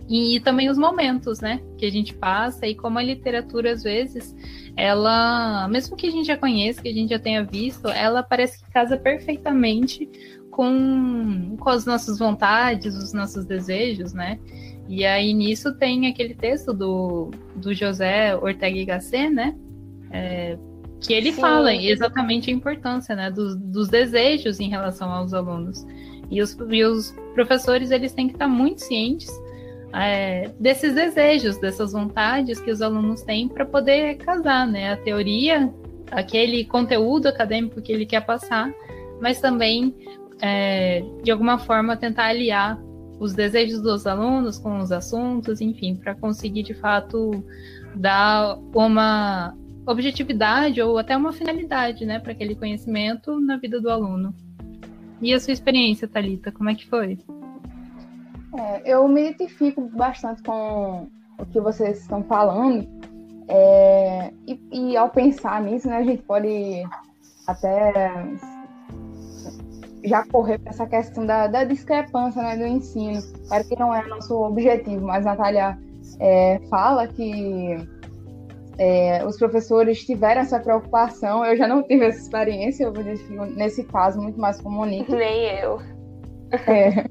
e, 0.08 0.36
e, 0.36 0.40
também 0.40 0.70
os 0.70 0.78
momentos, 0.78 1.40
né, 1.40 1.62
que 1.78 1.86
a 1.86 1.92
gente 1.92 2.14
passa 2.14 2.68
e 2.68 2.76
como 2.76 3.00
a 3.00 3.04
literatura 3.04 3.72
às 3.72 3.82
vezes, 3.82 4.36
ela, 4.76 5.68
mesmo 5.68 5.96
que 5.96 6.08
a 6.08 6.12
gente 6.12 6.28
já 6.28 6.38
conheça, 6.38 6.82
que 6.82 6.90
a 6.90 6.94
gente 6.94 7.10
já 7.10 7.20
tenha 7.20 7.44
visto, 7.44 7.88
ela 7.88 8.22
parece 8.22 8.64
que 8.64 8.72
casa 8.72 8.98
perfeitamente 8.98 10.08
com, 10.52 11.58
com 11.60 11.70
as 11.70 11.86
nossas 11.86 12.20
vontades, 12.20 12.96
os 12.96 13.14
nossos 13.14 13.46
desejos, 13.46 14.14
né? 14.14 14.40
E 14.88 15.04
aí 15.04 15.34
nisso 15.34 15.74
tem 15.76 16.08
aquele 16.08 16.36
texto 16.36 16.72
do, 16.72 17.32
do 17.56 17.74
José 17.74 18.36
Ortega 18.36 18.78
y 18.78 18.86
Gasset, 18.86 19.30
né? 19.30 19.56
É, 20.12 20.58
que 21.02 21.14
ele 21.14 21.32
Sim. 21.32 21.42
fala 21.42 21.74
exatamente 21.74 22.50
a 22.50 22.54
importância 22.54 23.16
né, 23.16 23.30
dos, 23.30 23.56
dos 23.56 23.90
desejos 23.90 24.60
em 24.60 24.70
relação 24.70 25.12
aos 25.12 25.34
alunos. 25.34 25.86
E 26.30 26.42
os, 26.42 26.58
e 26.70 26.84
os 26.84 27.12
professores 27.34 27.92
eles 27.92 28.14
têm 28.14 28.28
que 28.28 28.34
estar 28.34 28.48
muito 28.48 28.82
cientes 28.82 29.30
é, 29.94 30.52
desses 30.60 30.94
desejos, 30.94 31.58
dessas 31.58 31.94
vontades 31.94 32.60
que 32.60 32.70
os 32.70 32.82
alunos 32.82 33.22
têm 33.22 33.48
para 33.48 33.66
poder 33.66 34.16
casar, 34.18 34.68
né? 34.68 34.94
A 34.94 34.98
teoria, 34.98 35.74
aquele 36.12 36.66
conteúdo 36.66 37.28
acadêmico 37.28 37.82
que 37.82 37.92
ele 37.92 38.06
quer 38.06 38.22
passar, 38.26 38.74
mas 39.22 39.40
também, 39.40 39.96
é, 40.42 41.04
de 41.24 41.32
alguma 41.32 41.58
forma, 41.58 41.96
tentar 41.96 42.26
aliar 42.26 42.78
os 43.20 43.34
desejos 43.34 43.82
dos 43.82 44.06
alunos 44.06 44.60
com 44.60 44.80
os 44.80 44.92
assuntos, 44.92 45.62
enfim, 45.62 45.96
para 45.96 46.14
conseguir 46.14 46.64
de 46.64 46.74
fato 46.74 47.44
dar 47.96 48.58
uma 48.74 49.56
objetividade 49.88 50.82
ou 50.82 50.98
até 50.98 51.16
uma 51.16 51.32
finalidade, 51.32 52.06
né, 52.06 52.20
para 52.20 52.34
aquele 52.34 52.56
conhecimento 52.56 53.40
na 53.40 53.56
vida 53.56 53.80
do 53.80 53.90
aluno. 53.90 54.36
E 55.26 55.34
a 55.34 55.40
sua 55.40 55.54
experiência, 55.54 56.08
Talita, 56.08 56.52
como 56.52 56.70
é 56.70 56.76
que 56.76 56.88
foi? 56.88 57.18
É, 58.56 58.94
eu 58.94 59.08
me 59.08 59.32
identifico 59.32 59.82
bastante 59.82 60.44
com 60.44 61.08
o 61.40 61.46
que 61.48 61.60
vocês 61.60 62.00
estão 62.02 62.22
falando. 62.26 62.88
É, 63.48 64.32
e, 64.46 64.60
e, 64.72 64.96
ao 64.96 65.10
pensar 65.10 65.64
nisso, 65.64 65.88
né, 65.88 65.98
a 65.98 66.04
gente 66.04 66.22
pode 66.22 66.84
até 67.48 68.14
já 70.04 70.24
correr 70.28 70.60
para 70.60 70.70
essa 70.70 70.86
questão 70.86 71.26
da, 71.26 71.48
da 71.48 71.64
discrepância 71.64 72.44
né, 72.44 72.56
do 72.58 72.68
ensino. 72.68 73.20
Claro 73.48 73.68
que 73.68 73.80
não 73.80 73.96
é 73.96 74.08
nosso 74.08 74.36
objetivo, 74.36 75.08
mas 75.08 75.26
a 75.26 75.32
Natália 75.32 75.76
é, 76.20 76.62
fala 76.70 77.08
que 77.08 77.76
é, 78.78 79.26
os 79.26 79.38
professores 79.38 80.06
tiveram 80.06 80.42
essa 80.42 80.60
preocupação. 80.60 81.46
Eu 81.46 81.56
já 81.56 81.68
não 81.68 81.84
tive 81.84 82.06
essa 82.06 82.20
experiência, 82.20 82.86
eu 82.86 82.94
nesse 83.56 83.84
caso 83.86 84.22
muito 84.22 84.40
mais 84.40 84.60
com 84.62 84.70
Monique. 84.70 85.12
Nem 85.12 85.60
eu. 85.60 85.80
É, 86.68 87.06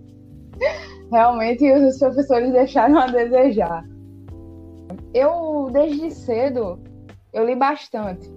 realmente 1.10 1.70
os 1.72 1.98
professores 1.98 2.52
deixaram 2.52 2.98
a 2.98 3.06
desejar. 3.06 3.84
Eu, 5.12 5.68
desde 5.72 6.10
cedo, 6.10 6.78
eu 7.32 7.44
li 7.44 7.54
bastante. 7.54 8.30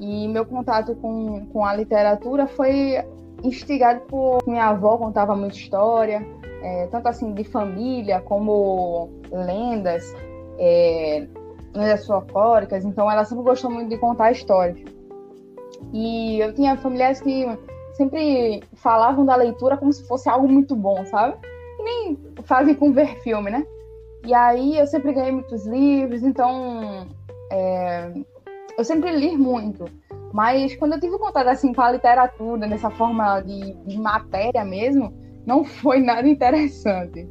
E 0.00 0.28
meu 0.28 0.44
contato 0.44 0.94
com, 0.96 1.46
com 1.46 1.64
a 1.64 1.74
literatura 1.74 2.46
foi 2.46 2.98
instigado 3.42 4.00
por 4.02 4.38
minha 4.46 4.68
avó 4.68 4.96
contava 4.96 5.36
muita 5.36 5.56
história, 5.56 6.26
é, 6.62 6.86
tanto 6.86 7.08
assim 7.08 7.32
de 7.32 7.44
família 7.44 8.20
como 8.20 9.10
lendas, 9.30 10.04
é, 10.58 11.26
lendas 11.74 12.06
folclóricas. 12.06 12.84
Então 12.84 13.10
ela 13.10 13.24
sempre 13.24 13.44
gostou 13.44 13.70
muito 13.70 13.88
de 13.88 13.98
contar 13.98 14.32
histórias. 14.32 14.78
E 15.92 16.40
eu 16.40 16.54
tinha 16.54 16.76
familiares 16.76 17.20
que 17.20 17.46
sempre 17.94 18.62
falavam 18.74 19.24
da 19.24 19.36
leitura 19.36 19.76
como 19.76 19.92
se 19.92 20.06
fosse 20.06 20.28
algo 20.28 20.48
muito 20.48 20.74
bom, 20.74 21.04
sabe? 21.06 21.36
E 21.78 21.82
nem 21.82 22.18
fazem 22.44 22.74
com 22.74 22.92
ver 22.92 23.20
filme, 23.20 23.50
né? 23.50 23.66
E 24.24 24.32
aí 24.32 24.78
eu 24.78 24.86
sempre 24.86 25.12
ganhei 25.12 25.32
muitos 25.32 25.66
livros, 25.66 26.22
então 26.22 27.06
é, 27.52 28.10
eu 28.76 28.84
sempre 28.84 29.12
li 29.12 29.36
muito. 29.36 29.84
Mas 30.32 30.74
quando 30.76 30.94
eu 30.94 31.00
tive 31.00 31.18
contato 31.18 31.46
assim 31.46 31.72
com 31.72 31.82
a 31.82 31.92
literatura, 31.92 32.66
nessa 32.66 32.90
forma 32.90 33.40
de, 33.40 33.74
de 33.86 33.98
matéria 33.98 34.64
mesmo, 34.64 35.12
não 35.46 35.64
foi 35.64 36.00
nada 36.00 36.26
interessante. 36.26 37.28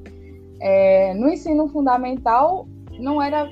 É, 0.62 1.14
no 1.16 1.28
ensino 1.28 1.68
fundamental 1.68 2.68
não 3.00 3.22
era 3.22 3.50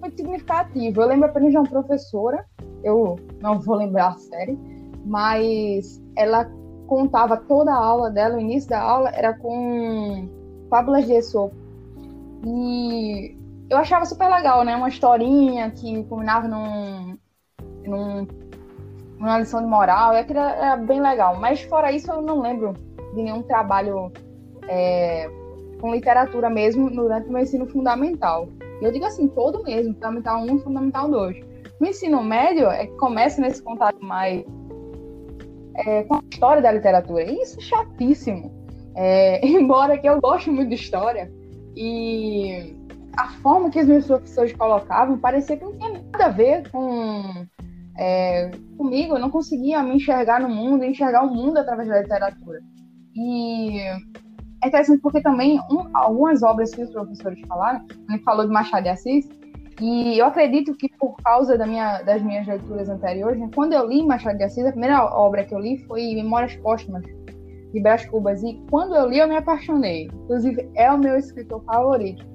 muito 0.00 0.16
significativo. 0.16 1.00
Eu 1.00 1.08
lembro 1.08 1.28
apenas 1.28 1.50
de 1.50 1.56
uma 1.56 1.68
professora, 1.68 2.44
eu 2.82 3.16
não 3.40 3.60
vou 3.60 3.76
lembrar 3.76 4.08
a 4.08 4.18
série, 4.18 4.58
mas 5.04 6.02
ela 6.16 6.50
contava 6.86 7.36
toda 7.36 7.72
a 7.72 7.76
aula 7.76 8.10
dela, 8.10 8.36
o 8.36 8.40
início 8.40 8.68
da 8.70 8.80
aula 8.80 9.10
era 9.10 9.32
com 9.34 10.28
fábulas 10.68 11.06
de 11.06 11.12
Esopo. 11.12 11.54
E 12.44 13.36
eu 13.68 13.76
achava 13.76 14.04
super 14.04 14.28
legal, 14.28 14.64
né? 14.64 14.74
Uma 14.74 14.88
historinha 14.88 15.70
que 15.70 16.02
culminava 16.04 16.48
num, 16.48 17.16
num 17.86 18.26
uma 19.18 19.38
lição 19.38 19.60
de 19.60 19.68
moral, 19.68 20.14
e 20.14 20.18
aquilo 20.18 20.38
era 20.38 20.76
bem 20.76 21.00
legal. 21.00 21.38
Mas 21.38 21.60
fora 21.62 21.92
isso, 21.92 22.10
eu 22.10 22.22
não 22.22 22.40
lembro 22.40 22.72
de 23.14 23.22
nenhum 23.22 23.42
trabalho 23.42 24.10
é, 24.66 25.30
com 25.80 25.94
literatura 25.94 26.48
mesmo 26.48 26.90
durante 26.90 27.28
o 27.28 27.32
meu 27.32 27.42
ensino 27.42 27.66
fundamental. 27.66 28.48
E 28.80 28.84
eu 28.84 28.92
digo 28.92 29.04
assim, 29.04 29.28
todo 29.28 29.62
mesmo, 29.62 29.94
fundamental 29.94 30.42
1 30.42 30.58
fundamental 30.60 31.10
2. 31.10 31.36
No 31.80 31.86
ensino 31.86 32.22
médio 32.22 32.68
é 32.68 32.86
que 32.86 32.96
começa 32.96 33.40
nesse 33.40 33.62
contato 33.62 34.02
mais 34.04 34.44
é, 35.74 36.02
com 36.04 36.16
a 36.16 36.22
história 36.30 36.62
da 36.62 36.72
literatura. 36.72 37.24
E 37.24 37.40
isso 37.40 37.58
é 37.58 37.62
chatíssimo. 37.62 38.52
É, 38.94 39.44
embora 39.46 39.98
que 39.98 40.08
eu 40.08 40.20
goste 40.20 40.50
muito 40.50 40.70
de 40.70 40.74
história, 40.74 41.30
e 41.76 42.76
a 43.16 43.28
forma 43.42 43.70
que 43.70 43.80
os 43.80 43.86
meus 43.86 44.06
professores 44.06 44.52
colocavam 44.52 45.18
parecia 45.18 45.56
que 45.56 45.64
não 45.64 45.76
tinha 45.76 45.90
nada 45.90 46.26
a 46.26 46.28
ver 46.28 46.68
com 46.70 47.46
é, 47.98 48.50
comigo, 48.76 49.14
eu 49.14 49.20
não 49.20 49.30
conseguia 49.30 49.82
me 49.82 49.96
enxergar 49.96 50.40
no 50.40 50.48
mundo, 50.48 50.84
enxergar 50.84 51.22
o 51.22 51.34
mundo 51.34 51.58
através 51.58 51.88
da 51.88 52.00
literatura. 52.00 52.60
E 53.14 53.80
é 54.62 54.68
interessante 54.68 55.00
porque 55.00 55.20
também 55.20 55.58
um, 55.70 55.86
algumas 55.94 56.42
obras 56.42 56.74
que 56.74 56.82
os 56.82 56.90
professores 56.90 57.40
falaram, 57.48 57.84
gente 58.10 58.24
falou 58.24 58.46
de 58.46 58.52
Machado 58.52 58.82
de 58.84 58.88
Assis, 58.90 59.28
e 59.80 60.18
eu 60.18 60.26
acredito 60.26 60.74
que 60.74 60.88
por 60.98 61.16
causa 61.22 61.56
da 61.56 61.66
minha, 61.66 62.02
das 62.02 62.22
minhas 62.22 62.46
leituras 62.46 62.88
anteriores, 62.88 63.40
né, 63.40 63.48
quando 63.54 63.72
eu 63.72 63.86
li 63.86 64.04
Machado 64.04 64.36
de 64.36 64.44
Assis, 64.44 64.66
a 64.66 64.72
primeira 64.72 65.02
obra 65.04 65.44
que 65.44 65.54
eu 65.54 65.58
li 65.58 65.78
foi 65.86 66.14
Memórias 66.14 66.54
Póstumas, 66.56 67.02
de 67.72 67.80
Brás 67.80 68.04
Cubas, 68.06 68.42
e 68.42 68.60
quando 68.70 68.94
eu 68.94 69.08
li 69.08 69.18
eu 69.18 69.28
me 69.28 69.36
apaixonei. 69.36 70.10
Inclusive, 70.24 70.68
é 70.74 70.90
o 70.90 70.98
meu 70.98 71.16
escritor 71.16 71.62
favorito. 71.64 72.26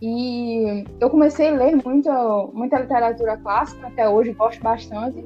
E 0.00 0.84
eu 0.98 1.10
comecei 1.10 1.50
a 1.50 1.52
ler 1.52 1.76
muito, 1.84 2.10
muita 2.52 2.80
literatura 2.80 3.36
clássica, 3.36 3.86
até 3.86 4.08
hoje 4.08 4.32
gosto 4.32 4.60
bastante. 4.62 5.24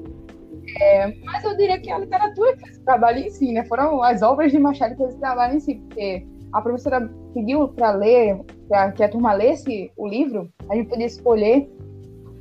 É, 0.81 1.15
mas 1.25 1.45
eu 1.45 1.57
diria 1.57 1.81
que 1.81 1.91
a 1.91 1.99
literatura 1.99 2.57
que 2.57 2.69
esse 2.69 2.81
trabalho 2.83 3.19
em 3.19 3.31
si, 3.31 3.53
né? 3.53 3.65
Foram 3.65 4.03
as 4.03 4.23
obras 4.23 4.51
de 4.53 4.59
Machado 4.59 4.97
que 4.97 5.03
esse 5.03 5.19
trabalho 5.19 5.57
em 5.57 5.61
si, 5.61 5.75
porque 5.77 6.27
a 6.53 6.61
professora 6.61 7.11
pediu 7.35 7.69
para 7.69 7.93
ler, 7.93 8.41
para 8.69 8.93
que 8.93 9.03
a 9.05 9.09
turma 9.09 9.33
lesse 9.33 9.91
o 9.97 10.07
livro, 10.07 10.49
a 10.69 10.75
gente 10.75 10.89
podia 10.89 11.07
escolher 11.07 11.71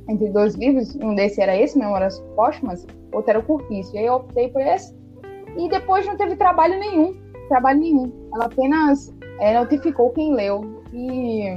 entre 0.08 0.28
dois 0.30 0.54
livros, 0.54 0.94
um 0.96 1.14
desses 1.14 1.38
era 1.38 1.56
esse, 1.56 1.78
Memórias 1.78 2.18
Póstumas, 2.34 2.86
outro 3.12 3.30
era 3.30 3.38
o 3.38 3.42
Curtício. 3.42 3.94
E 3.94 3.98
aí 3.98 4.06
eu 4.06 4.14
optei 4.14 4.48
por 4.48 4.62
esse, 4.62 4.94
e 5.56 5.68
depois 5.68 6.06
não 6.06 6.16
teve 6.16 6.36
trabalho 6.36 6.78
nenhum, 6.78 7.16
trabalho 7.48 7.80
nenhum. 7.80 8.12
Ela 8.34 8.46
apenas 8.46 9.14
é, 9.40 9.58
notificou 9.58 10.10
quem 10.10 10.34
leu. 10.34 10.82
E 10.92 11.54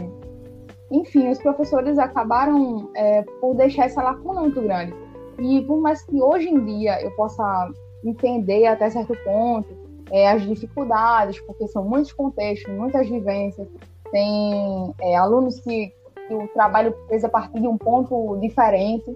enfim, 0.92 1.30
os 1.30 1.38
professores 1.40 2.00
acabaram 2.00 2.90
é, 2.96 3.22
por 3.40 3.56
deixar 3.56 3.86
essa 3.86 4.02
lacuna 4.02 4.42
muito 4.42 4.62
grande. 4.62 4.94
E 5.40 5.62
por 5.62 5.80
mais 5.80 6.02
que 6.04 6.22
hoje 6.22 6.50
em 6.50 6.64
dia 6.66 7.02
eu 7.02 7.12
possa 7.12 7.72
entender 8.04 8.66
até 8.66 8.90
certo 8.90 9.16
ponto 9.24 9.68
é, 10.12 10.30
as 10.30 10.42
dificuldades, 10.42 11.40
porque 11.42 11.68
são 11.68 11.84
muitos 11.84 12.12
contextos, 12.12 12.74
muitas 12.74 13.08
vivências, 13.08 13.68
tem 14.12 14.94
é, 15.02 15.16
alunos 15.16 15.60
que, 15.60 15.94
que, 16.28 16.34
o 16.34 16.48
trabalho 16.50 16.96
fez 17.08 17.24
a 17.24 17.30
partir 17.30 17.60
de 17.60 17.68
um 17.68 17.78
ponto 17.78 18.38
diferente, 18.38 19.16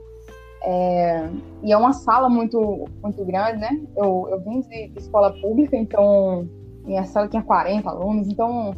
é, 0.64 1.30
e 1.64 1.74
é 1.74 1.78
uma 1.78 1.94
sala 1.94 2.30
muito, 2.30 2.88
muito 3.02 3.26
grande, 3.26 3.60
né? 3.60 3.82
Eu, 3.98 4.28
eu 4.30 4.40
vim 4.42 4.62
de, 4.62 4.90
de 4.90 5.00
escola 5.00 5.34
pública, 5.42 5.76
então 5.76 6.48
minha 6.86 7.04
sala 7.06 7.28
tinha 7.28 7.42
40 7.42 7.90
alunos, 7.90 8.28
então 8.28 8.74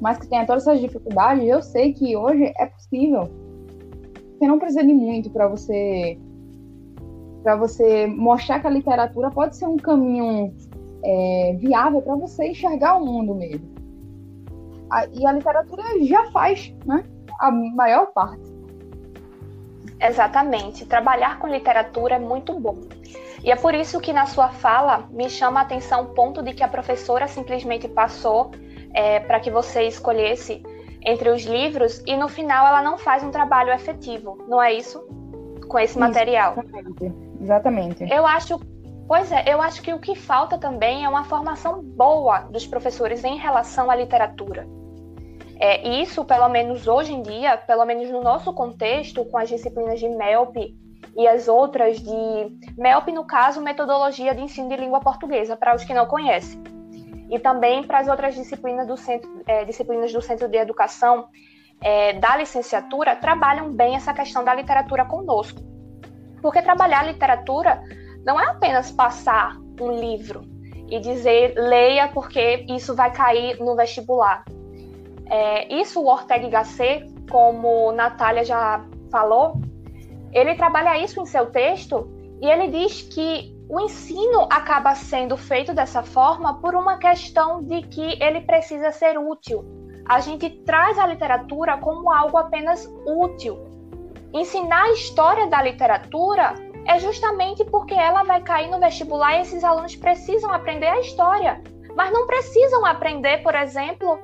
mas 0.00 0.18
que 0.18 0.28
tenha 0.28 0.46
todas 0.46 0.66
essas 0.66 0.80
dificuldades, 0.80 1.44
eu 1.46 1.60
sei 1.60 1.92
que 1.92 2.16
hoje 2.16 2.52
é 2.56 2.66
possível. 2.66 3.28
Você 4.38 4.46
não 4.46 4.58
precisa 4.58 4.84
de 4.84 4.94
muito 4.94 5.28
para 5.30 5.48
você 5.48 6.16
para 7.42 7.56
você 7.56 8.06
mostrar 8.06 8.60
que 8.60 8.66
a 8.66 8.70
literatura 8.70 9.30
pode 9.30 9.56
ser 9.56 9.66
um 9.66 9.76
caminho 9.76 10.54
é, 11.04 11.56
viável 11.58 12.02
para 12.02 12.16
você 12.16 12.48
enxergar 12.48 12.96
o 12.96 13.04
mundo 13.04 13.34
mesmo. 13.34 13.68
A, 14.90 15.06
e 15.06 15.26
a 15.26 15.32
literatura 15.32 15.82
já 16.02 16.30
faz, 16.30 16.74
né? 16.84 17.04
A 17.40 17.50
maior 17.50 18.06
parte. 18.12 18.58
Exatamente. 20.00 20.86
Trabalhar 20.86 21.38
com 21.38 21.46
literatura 21.46 22.16
é 22.16 22.18
muito 22.18 22.58
bom. 22.58 22.78
E 23.42 23.50
é 23.50 23.56
por 23.56 23.74
isso 23.74 24.00
que 24.00 24.12
na 24.12 24.26
sua 24.26 24.48
fala 24.48 25.08
me 25.10 25.28
chama 25.28 25.60
a 25.60 25.62
atenção 25.62 26.02
o 26.02 26.06
ponto 26.06 26.42
de 26.42 26.52
que 26.52 26.62
a 26.62 26.68
professora 26.68 27.28
simplesmente 27.28 27.88
passou 27.88 28.50
é, 28.94 29.20
para 29.20 29.38
que 29.40 29.50
você 29.50 29.82
escolhesse 29.84 30.62
entre 31.04 31.30
os 31.30 31.44
livros 31.44 32.02
e 32.06 32.16
no 32.16 32.28
final 32.28 32.66
ela 32.66 32.82
não 32.82 32.98
faz 32.98 33.22
um 33.22 33.30
trabalho 33.30 33.72
efetivo, 33.72 34.38
não 34.48 34.60
é 34.60 34.72
isso? 34.72 35.00
Com 35.68 35.78
esse 35.78 35.92
isso, 35.92 36.00
material. 36.00 36.54
Exatamente. 36.58 37.27
Exatamente. 37.40 38.04
Eu 38.10 38.26
acho, 38.26 38.58
pois 39.06 39.30
é, 39.32 39.44
eu 39.46 39.60
acho 39.60 39.82
que 39.82 39.92
o 39.92 39.98
que 39.98 40.14
falta 40.14 40.58
também 40.58 41.04
é 41.04 41.08
uma 41.08 41.24
formação 41.24 41.82
boa 41.82 42.40
dos 42.40 42.66
professores 42.66 43.24
em 43.24 43.36
relação 43.36 43.90
à 43.90 43.96
literatura. 43.96 44.66
É, 45.60 46.00
isso, 46.00 46.24
pelo 46.24 46.48
menos 46.48 46.86
hoje 46.86 47.12
em 47.12 47.22
dia, 47.22 47.56
pelo 47.56 47.84
menos 47.84 48.08
no 48.10 48.22
nosso 48.22 48.52
contexto, 48.52 49.24
com 49.24 49.38
as 49.38 49.48
disciplinas 49.48 49.98
de 49.98 50.08
MELP 50.08 50.76
e 51.16 51.26
as 51.26 51.48
outras 51.48 51.98
de 51.98 52.74
MELP, 52.76 53.10
no 53.12 53.24
caso, 53.24 53.60
metodologia 53.60 54.34
de 54.34 54.40
ensino 54.40 54.68
de 54.68 54.76
língua 54.76 55.00
portuguesa, 55.00 55.56
para 55.56 55.74
os 55.74 55.82
que 55.82 55.92
não 55.92 56.06
conhecem 56.06 56.62
e 57.30 57.38
também 57.38 57.82
para 57.82 57.98
as 57.98 58.08
outras 58.08 58.34
disciplinas 58.34 58.86
do 58.86 58.96
centro, 58.96 59.42
é, 59.46 59.64
disciplinas 59.64 60.12
do 60.12 60.22
centro 60.22 60.48
de 60.48 60.56
educação, 60.56 61.28
é, 61.80 62.14
da 62.14 62.36
licenciatura 62.36 63.14
trabalham 63.14 63.70
bem 63.72 63.94
essa 63.94 64.12
questão 64.12 64.42
da 64.42 64.54
literatura 64.54 65.04
conosco. 65.04 65.60
Porque 66.40 66.62
trabalhar 66.62 67.04
literatura 67.04 67.82
não 68.24 68.40
é 68.40 68.46
apenas 68.46 68.90
passar 68.90 69.56
um 69.80 69.92
livro 70.00 70.42
e 70.90 70.98
dizer 71.00 71.54
leia 71.56 72.08
porque 72.08 72.64
isso 72.68 72.94
vai 72.94 73.12
cair 73.12 73.58
no 73.60 73.76
vestibular. 73.76 74.44
É, 75.26 75.72
isso 75.74 76.00
o 76.00 76.06
Ortega 76.06 76.46
y 76.46 76.50
Gasset, 76.50 77.14
como 77.30 77.92
Natália 77.92 78.44
já 78.44 78.84
falou, 79.10 79.60
ele 80.32 80.54
trabalha 80.54 81.02
isso 81.02 81.20
em 81.20 81.26
seu 81.26 81.46
texto 81.46 82.08
e 82.40 82.46
ele 82.46 82.68
diz 82.68 83.02
que 83.02 83.54
o 83.68 83.80
ensino 83.80 84.48
acaba 84.50 84.94
sendo 84.94 85.36
feito 85.36 85.74
dessa 85.74 86.02
forma 86.02 86.58
por 86.60 86.74
uma 86.74 86.96
questão 86.96 87.62
de 87.62 87.82
que 87.82 88.22
ele 88.22 88.40
precisa 88.40 88.90
ser 88.90 89.18
útil. 89.18 89.64
A 90.08 90.20
gente 90.20 90.48
traz 90.64 90.98
a 90.98 91.06
literatura 91.06 91.76
como 91.76 92.10
algo 92.10 92.38
apenas 92.38 92.90
útil. 93.06 93.67
Ensinar 94.32 94.84
a 94.84 94.92
história 94.92 95.46
da 95.46 95.62
literatura 95.62 96.54
é 96.86 96.98
justamente 96.98 97.64
porque 97.64 97.94
ela 97.94 98.22
vai 98.24 98.42
cair 98.42 98.70
no 98.70 98.78
vestibular 98.78 99.36
e 99.36 99.42
esses 99.42 99.64
alunos 99.64 99.96
precisam 99.96 100.52
aprender 100.52 100.88
a 100.88 101.00
história, 101.00 101.62
mas 101.96 102.12
não 102.12 102.26
precisam 102.26 102.84
aprender, 102.84 103.42
por 103.42 103.54
exemplo, 103.54 104.18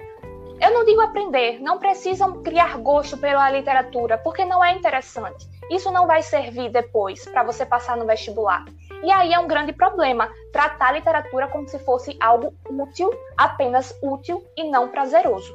eu 0.60 0.72
não 0.72 0.84
digo 0.84 1.00
aprender, 1.00 1.60
não 1.60 1.78
precisam 1.78 2.42
criar 2.42 2.78
gosto 2.78 3.18
pela 3.18 3.50
literatura, 3.50 4.16
porque 4.18 4.44
não 4.44 4.64
é 4.64 4.72
interessante. 4.72 5.48
Isso 5.70 5.90
não 5.90 6.06
vai 6.06 6.22
servir 6.22 6.70
depois 6.70 7.24
para 7.24 7.42
você 7.42 7.64
passar 7.64 7.96
no 7.96 8.06
vestibular. 8.06 8.64
E 9.02 9.10
aí 9.10 9.32
é 9.32 9.38
um 9.38 9.48
grande 9.48 9.72
problema 9.72 10.30
tratar 10.52 10.88
a 10.88 10.92
literatura 10.92 11.48
como 11.48 11.68
se 11.68 11.78
fosse 11.80 12.16
algo 12.20 12.54
útil, 12.68 13.10
apenas 13.36 13.94
útil 14.02 14.44
e 14.56 14.70
não 14.70 14.88
prazeroso. 14.88 15.54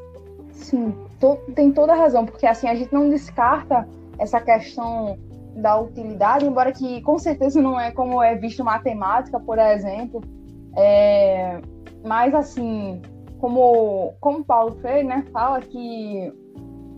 Sim, 0.51 0.93
tô, 1.19 1.37
tem 1.55 1.71
toda 1.71 1.93
a 1.93 1.95
razão, 1.95 2.25
porque 2.25 2.45
assim 2.45 2.67
a 2.67 2.75
gente 2.75 2.93
não 2.93 3.09
descarta 3.09 3.87
essa 4.19 4.39
questão 4.39 5.17
da 5.55 5.79
utilidade, 5.79 6.45
embora 6.45 6.71
que 6.71 7.01
com 7.01 7.17
certeza 7.17 7.61
não 7.61 7.79
é 7.79 7.91
como 7.91 8.21
é 8.21 8.35
visto 8.35 8.63
matemática, 8.63 9.39
por 9.39 9.57
exemplo. 9.57 10.21
É, 10.77 11.59
mas 12.05 12.33
assim, 12.33 13.01
como 13.39 14.13
como 14.19 14.43
Paulo 14.43 14.75
Freire, 14.81 15.07
né, 15.07 15.25
fala 15.33 15.59
que 15.59 16.31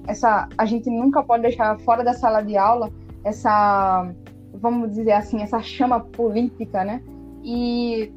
essa 0.08 0.48
a 0.58 0.66
gente 0.66 0.90
nunca 0.90 1.24
pode 1.24 1.44
deixar 1.44 1.80
fora 1.82 2.04
da 2.04 2.14
sala 2.14 2.42
de 2.42 2.58
aula 2.58 2.92
essa 3.24 4.12
vamos 4.54 4.92
dizer 4.92 5.14
assim, 5.14 5.42
essa 5.42 5.62
chama 5.62 6.00
política, 6.00 6.84
né? 6.84 7.02
E 7.44 8.12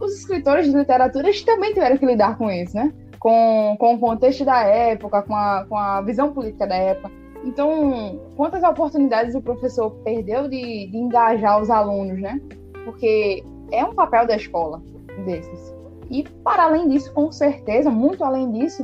os 0.00 0.18
escritores 0.18 0.66
de 0.66 0.76
literatura 0.76 1.30
também 1.44 1.72
tiveram 1.72 1.96
que 1.96 2.06
lidar 2.06 2.36
com 2.36 2.50
isso, 2.50 2.76
né? 2.76 2.92
Com, 3.18 3.76
com 3.78 3.94
o 3.94 3.98
contexto 3.98 4.44
da 4.44 4.62
época, 4.62 5.22
com 5.22 5.34
a, 5.34 5.64
com 5.68 5.76
a 5.76 6.00
visão 6.02 6.32
política 6.32 6.66
da 6.66 6.76
época. 6.76 7.10
Então, 7.44 8.20
quantas 8.36 8.62
oportunidades 8.62 9.34
o 9.34 9.40
professor 9.40 9.90
perdeu 10.04 10.48
de, 10.48 10.86
de 10.86 10.96
engajar 10.96 11.60
os 11.60 11.70
alunos, 11.70 12.20
né? 12.20 12.40
Porque 12.84 13.44
é 13.70 13.84
um 13.84 13.94
papel 13.94 14.26
da 14.26 14.36
escola 14.36 14.82
desses. 15.24 15.74
E, 16.10 16.24
para 16.42 16.64
além 16.64 16.88
disso, 16.88 17.12
com 17.12 17.30
certeza, 17.30 17.90
muito 17.90 18.24
além 18.24 18.50
disso, 18.50 18.82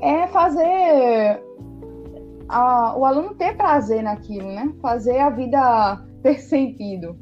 é 0.00 0.26
fazer 0.26 1.42
a, 2.48 2.96
o 2.96 3.04
aluno 3.04 3.34
ter 3.34 3.56
prazer 3.56 4.02
naquilo, 4.02 4.48
né? 4.48 4.72
Fazer 4.80 5.18
a 5.18 5.30
vida 5.30 6.02
ter 6.22 6.38
sentido. 6.38 7.16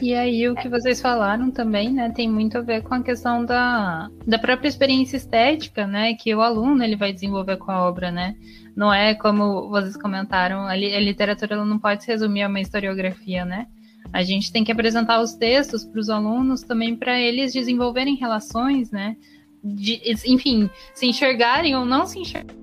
E 0.00 0.14
aí 0.14 0.46
o 0.48 0.54
que 0.54 0.68
vocês 0.68 1.00
falaram 1.00 1.50
também, 1.50 1.90
né, 1.90 2.10
tem 2.10 2.28
muito 2.28 2.58
a 2.58 2.60
ver 2.60 2.82
com 2.82 2.94
a 2.94 3.02
questão 3.02 3.44
da, 3.44 4.10
da 4.26 4.38
própria 4.38 4.68
experiência 4.68 5.16
estética, 5.16 5.86
né, 5.86 6.14
que 6.14 6.34
o 6.34 6.42
aluno 6.42 6.84
ele 6.84 6.96
vai 6.96 7.12
desenvolver 7.12 7.56
com 7.56 7.70
a 7.70 7.88
obra, 7.88 8.10
né. 8.10 8.36
Não 8.74 8.92
é 8.92 9.14
como 9.14 9.70
vocês 9.70 9.96
comentaram, 9.96 10.66
a, 10.66 10.76
li, 10.76 10.94
a 10.94 11.00
literatura 11.00 11.54
ela 11.54 11.64
não 11.64 11.78
pode 11.78 12.04
se 12.04 12.10
resumir 12.10 12.42
a 12.42 12.48
uma 12.48 12.60
historiografia, 12.60 13.44
né. 13.46 13.66
A 14.12 14.22
gente 14.22 14.52
tem 14.52 14.62
que 14.62 14.70
apresentar 14.70 15.20
os 15.20 15.32
textos 15.32 15.84
para 15.84 15.98
os 15.98 16.10
alunos 16.10 16.62
também 16.62 16.94
para 16.94 17.18
eles 17.18 17.54
desenvolverem 17.54 18.16
relações, 18.16 18.90
né, 18.90 19.16
de, 19.64 19.98
enfim, 20.26 20.68
se 20.94 21.06
enxergarem 21.06 21.74
ou 21.74 21.86
não 21.86 22.04
se 22.04 22.18
enxergarem, 22.18 22.54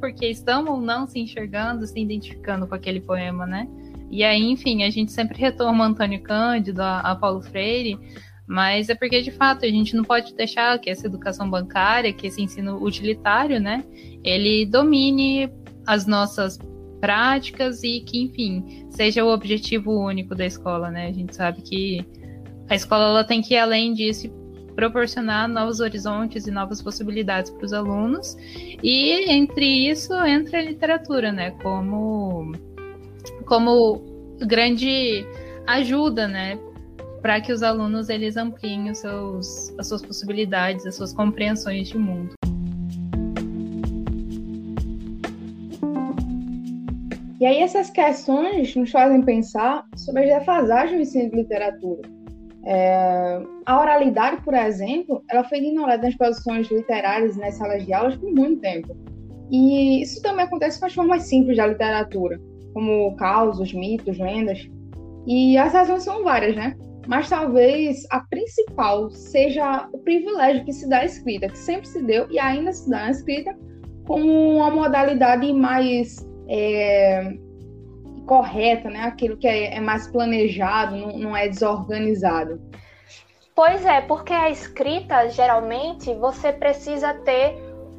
porque 0.00 0.26
estão 0.26 0.64
ou 0.66 0.80
não 0.80 1.06
se 1.06 1.20
enxergando, 1.20 1.86
se 1.86 2.00
identificando 2.00 2.66
com 2.66 2.74
aquele 2.74 3.00
poema, 3.00 3.46
né. 3.46 3.68
E 4.10 4.22
aí, 4.22 4.42
enfim, 4.42 4.82
a 4.84 4.90
gente 4.90 5.12
sempre 5.12 5.38
retoma 5.38 5.86
Antônio 5.86 6.22
Cândido, 6.22 6.80
a, 6.82 7.00
a 7.00 7.16
Paulo 7.16 7.42
Freire, 7.42 7.98
mas 8.46 8.88
é 8.88 8.94
porque, 8.94 9.20
de 9.22 9.30
fato, 9.30 9.64
a 9.64 9.68
gente 9.68 9.96
não 9.96 10.04
pode 10.04 10.34
deixar 10.34 10.78
que 10.78 10.88
essa 10.88 11.06
educação 11.06 11.50
bancária, 11.50 12.12
que 12.12 12.28
esse 12.28 12.40
ensino 12.40 12.82
utilitário, 12.82 13.60
né, 13.60 13.84
ele 14.22 14.64
domine 14.66 15.50
as 15.86 16.06
nossas 16.06 16.58
práticas 17.00 17.82
e 17.82 18.00
que, 18.00 18.22
enfim, 18.22 18.86
seja 18.90 19.24
o 19.24 19.32
objetivo 19.32 19.92
único 19.92 20.34
da 20.34 20.46
escola, 20.46 20.90
né? 20.90 21.08
A 21.08 21.12
gente 21.12 21.34
sabe 21.34 21.62
que 21.62 22.04
a 22.68 22.74
escola 22.74 23.04
ela 23.04 23.24
tem 23.24 23.42
que 23.42 23.56
além 23.56 23.92
disso 23.92 24.28
proporcionar 24.74 25.48
novos 25.48 25.80
horizontes 25.80 26.46
e 26.46 26.50
novas 26.50 26.82
possibilidades 26.82 27.50
para 27.50 27.64
os 27.64 27.72
alunos. 27.72 28.36
E 28.82 29.30
entre 29.30 29.88
isso 29.88 30.12
entra 30.24 30.58
a 30.58 30.62
literatura, 30.62 31.32
né? 31.32 31.52
Como 31.62 32.52
como 33.46 34.02
grande 34.46 35.24
ajuda, 35.66 36.28
né, 36.28 36.58
para 37.22 37.40
que 37.40 37.52
os 37.52 37.62
alunos 37.62 38.08
eles 38.08 38.36
ampliem 38.36 38.90
os 38.90 38.98
seus, 38.98 39.74
as 39.78 39.88
suas 39.88 40.02
possibilidades, 40.02 40.84
as 40.86 40.94
suas 40.94 41.12
compreensões 41.12 41.88
de 41.88 41.96
mundo. 41.96 42.34
E 47.38 47.44
aí 47.44 47.58
essas 47.60 47.90
questões 47.90 48.74
nos 48.74 48.90
fazem 48.90 49.22
pensar 49.22 49.84
sobre 49.94 50.24
as 50.30 50.40
defasagens 50.40 50.92
do 50.92 51.02
ensino 51.02 51.30
de 51.30 51.36
literatura. 51.36 52.08
É, 52.64 53.40
a 53.64 53.80
oralidade, 53.80 54.42
por 54.42 54.54
exemplo, 54.54 55.22
ela 55.30 55.44
foi 55.44 55.58
ignorada 55.58 56.02
nas 56.02 56.16
produções 56.16 56.68
literárias 56.70 57.36
nas 57.36 57.54
salas 57.54 57.84
de 57.84 57.92
aulas 57.92 58.16
por 58.16 58.32
muito 58.32 58.60
tempo. 58.60 58.96
E 59.50 60.02
isso 60.02 60.20
também 60.22 60.44
acontece 60.44 60.80
com 60.80 60.86
as 60.86 60.94
formas 60.94 61.22
simples 61.24 61.56
da 61.56 61.66
literatura 61.66 62.40
como 62.76 63.16
causos, 63.16 63.72
mitos, 63.72 64.18
lendas. 64.18 64.68
E 65.26 65.56
as 65.56 65.72
razões 65.72 66.02
são 66.02 66.22
várias, 66.22 66.54
né? 66.54 66.76
Mas 67.06 67.26
talvez 67.26 68.06
a 68.10 68.20
principal 68.20 69.10
seja 69.10 69.88
o 69.94 69.98
privilégio 70.00 70.62
que 70.62 70.74
se 70.74 70.86
dá 70.86 70.98
à 70.98 71.04
escrita, 71.06 71.48
que 71.48 71.56
sempre 71.56 71.88
se 71.88 72.02
deu 72.02 72.30
e 72.30 72.38
ainda 72.38 72.70
se 72.74 72.90
dá 72.90 73.06
à 73.06 73.10
escrita 73.10 73.56
como 74.06 74.56
uma 74.56 74.70
modalidade 74.70 75.50
mais 75.54 76.16
é, 76.50 77.32
correta, 78.26 78.90
né? 78.90 79.04
Aquilo 79.04 79.38
que 79.38 79.48
é, 79.48 79.74
é 79.74 79.80
mais 79.80 80.06
planejado, 80.08 80.96
não, 80.96 81.18
não 81.18 81.36
é 81.36 81.48
desorganizado. 81.48 82.60
Pois 83.54 83.86
é, 83.86 84.02
porque 84.02 84.34
a 84.34 84.50
escrita, 84.50 85.30
geralmente, 85.30 86.12
você 86.12 86.52
precisa 86.52 87.14
ter 87.14 87.56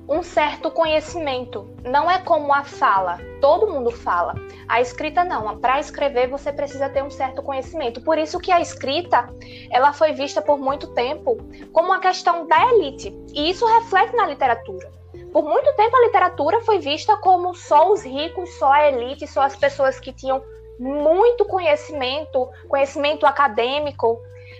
um 0.07 0.23
certo 0.23 0.71
conhecimento. 0.71 1.67
Não 1.83 2.09
é 2.09 2.19
como 2.19 2.53
a 2.53 2.63
fala. 2.63 3.19
Todo 3.41 3.67
mundo 3.67 3.91
fala. 3.91 4.35
A 4.67 4.79
escrita 4.79 5.23
não. 5.23 5.57
Para 5.59 5.79
escrever 5.79 6.29
você 6.29 6.51
precisa 6.51 6.89
ter 6.89 7.03
um 7.03 7.09
certo 7.09 7.43
conhecimento. 7.43 8.01
Por 8.01 8.17
isso 8.17 8.39
que 8.39 8.51
a 8.51 8.61
escrita, 8.61 9.29
ela 9.69 9.91
foi 9.91 10.13
vista 10.13 10.41
por 10.41 10.57
muito 10.57 10.87
tempo 10.93 11.37
como 11.73 11.89
uma 11.89 11.99
questão 11.99 12.47
da 12.47 12.73
elite. 12.73 13.13
E 13.33 13.49
isso 13.49 13.65
reflete 13.65 14.15
na 14.15 14.25
literatura. 14.25 14.89
Por 15.33 15.43
muito 15.43 15.73
tempo 15.75 15.95
a 15.95 16.05
literatura 16.05 16.61
foi 16.61 16.79
vista 16.79 17.17
como 17.17 17.53
só 17.53 17.91
os 17.91 18.03
ricos, 18.03 18.49
só 18.57 18.71
a 18.71 18.87
elite, 18.87 19.27
só 19.27 19.41
as 19.41 19.55
pessoas 19.55 19.99
que 19.99 20.13
tinham 20.13 20.41
muito 20.79 21.43
conhecimento, 21.45 22.49
conhecimento 22.69 23.25
acadêmico, 23.25 24.19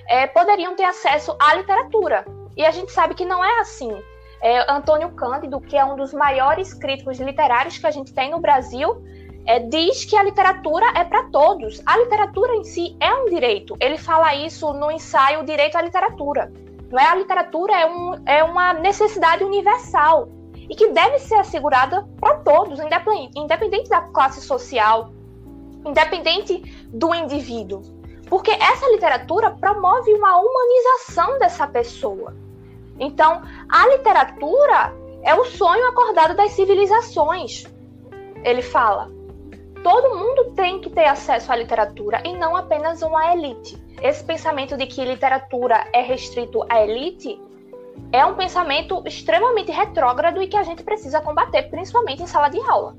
é, 0.09 0.27
poderiam 0.27 0.75
ter 0.75 0.83
acesso 0.83 1.35
à 1.39 1.55
literatura. 1.55 2.25
E 2.55 2.65
a 2.65 2.71
gente 2.71 2.91
sabe 2.91 3.13
que 3.13 3.23
não 3.23 3.43
é 3.43 3.59
assim 3.59 3.95
é, 4.41 4.71
Antônio 4.71 5.11
Cândido, 5.11 5.59
que 5.59 5.75
é 5.75 5.83
um 5.83 5.95
dos 5.95 6.13
maiores 6.13 6.73
críticos 6.73 7.19
literários 7.19 7.77
que 7.77 7.87
a 7.87 7.91
gente 7.91 8.13
tem 8.13 8.31
no 8.31 8.39
Brasil, 8.39 9.01
é, 9.45 9.59
diz 9.59 10.03
que 10.03 10.15
a 10.15 10.23
literatura 10.23 10.85
é 10.93 11.03
para 11.03 11.23
todos. 11.29 11.81
A 11.85 11.97
literatura 11.97 12.53
em 12.55 12.63
si 12.63 12.95
é 12.99 13.13
um 13.13 13.25
direito. 13.25 13.75
Ele 13.79 13.97
fala 13.97 14.35
isso 14.35 14.73
no 14.73 14.91
ensaio 14.91 15.45
Direito 15.45 15.77
à 15.77 15.81
Literatura. 15.81 16.51
Não 16.91 16.99
é? 16.99 17.07
A 17.07 17.15
literatura 17.15 17.73
é, 17.73 17.85
um, 17.85 18.13
é 18.25 18.43
uma 18.43 18.73
necessidade 18.73 19.43
universal 19.43 20.29
e 20.69 20.75
que 20.75 20.89
deve 20.89 21.19
ser 21.19 21.35
assegurada 21.35 22.05
para 22.19 22.35
todos, 22.39 22.79
independente, 22.79 23.39
independente 23.39 23.89
da 23.89 24.01
classe 24.01 24.41
social, 24.41 25.11
independente 25.85 26.61
do 26.89 27.15
indivíduo. 27.15 27.81
Porque 28.29 28.51
essa 28.51 28.89
literatura 28.91 29.51
promove 29.51 30.13
uma 30.13 30.37
humanização 30.37 31.39
dessa 31.39 31.65
pessoa. 31.65 32.35
Então, 32.99 33.41
a 33.69 33.87
literatura 33.89 34.93
é 35.23 35.35
o 35.35 35.45
sonho 35.45 35.87
acordado 35.87 36.35
das 36.35 36.51
civilizações. 36.51 37.65
Ele 38.43 38.61
fala: 38.61 39.09
todo 39.83 40.17
mundo 40.17 40.53
tem 40.55 40.79
que 40.79 40.89
ter 40.89 41.05
acesso 41.05 41.51
à 41.51 41.55
literatura 41.55 42.21
e 42.25 42.33
não 42.35 42.55
apenas 42.55 43.01
uma 43.01 43.33
elite. 43.33 43.77
Esse 44.01 44.23
pensamento 44.23 44.77
de 44.77 44.85
que 44.85 45.03
literatura 45.03 45.87
é 45.93 46.01
restrito 46.01 46.63
à 46.69 46.83
elite 46.83 47.39
é 48.11 48.25
um 48.25 48.35
pensamento 48.35 49.03
extremamente 49.05 49.71
retrógrado 49.71 50.41
e 50.41 50.47
que 50.47 50.55
a 50.55 50.63
gente 50.63 50.83
precisa 50.83 51.19
combater, 51.19 51.63
principalmente 51.63 52.21
em 52.21 52.27
sala 52.27 52.49
de 52.49 52.59
aula. 52.61 52.95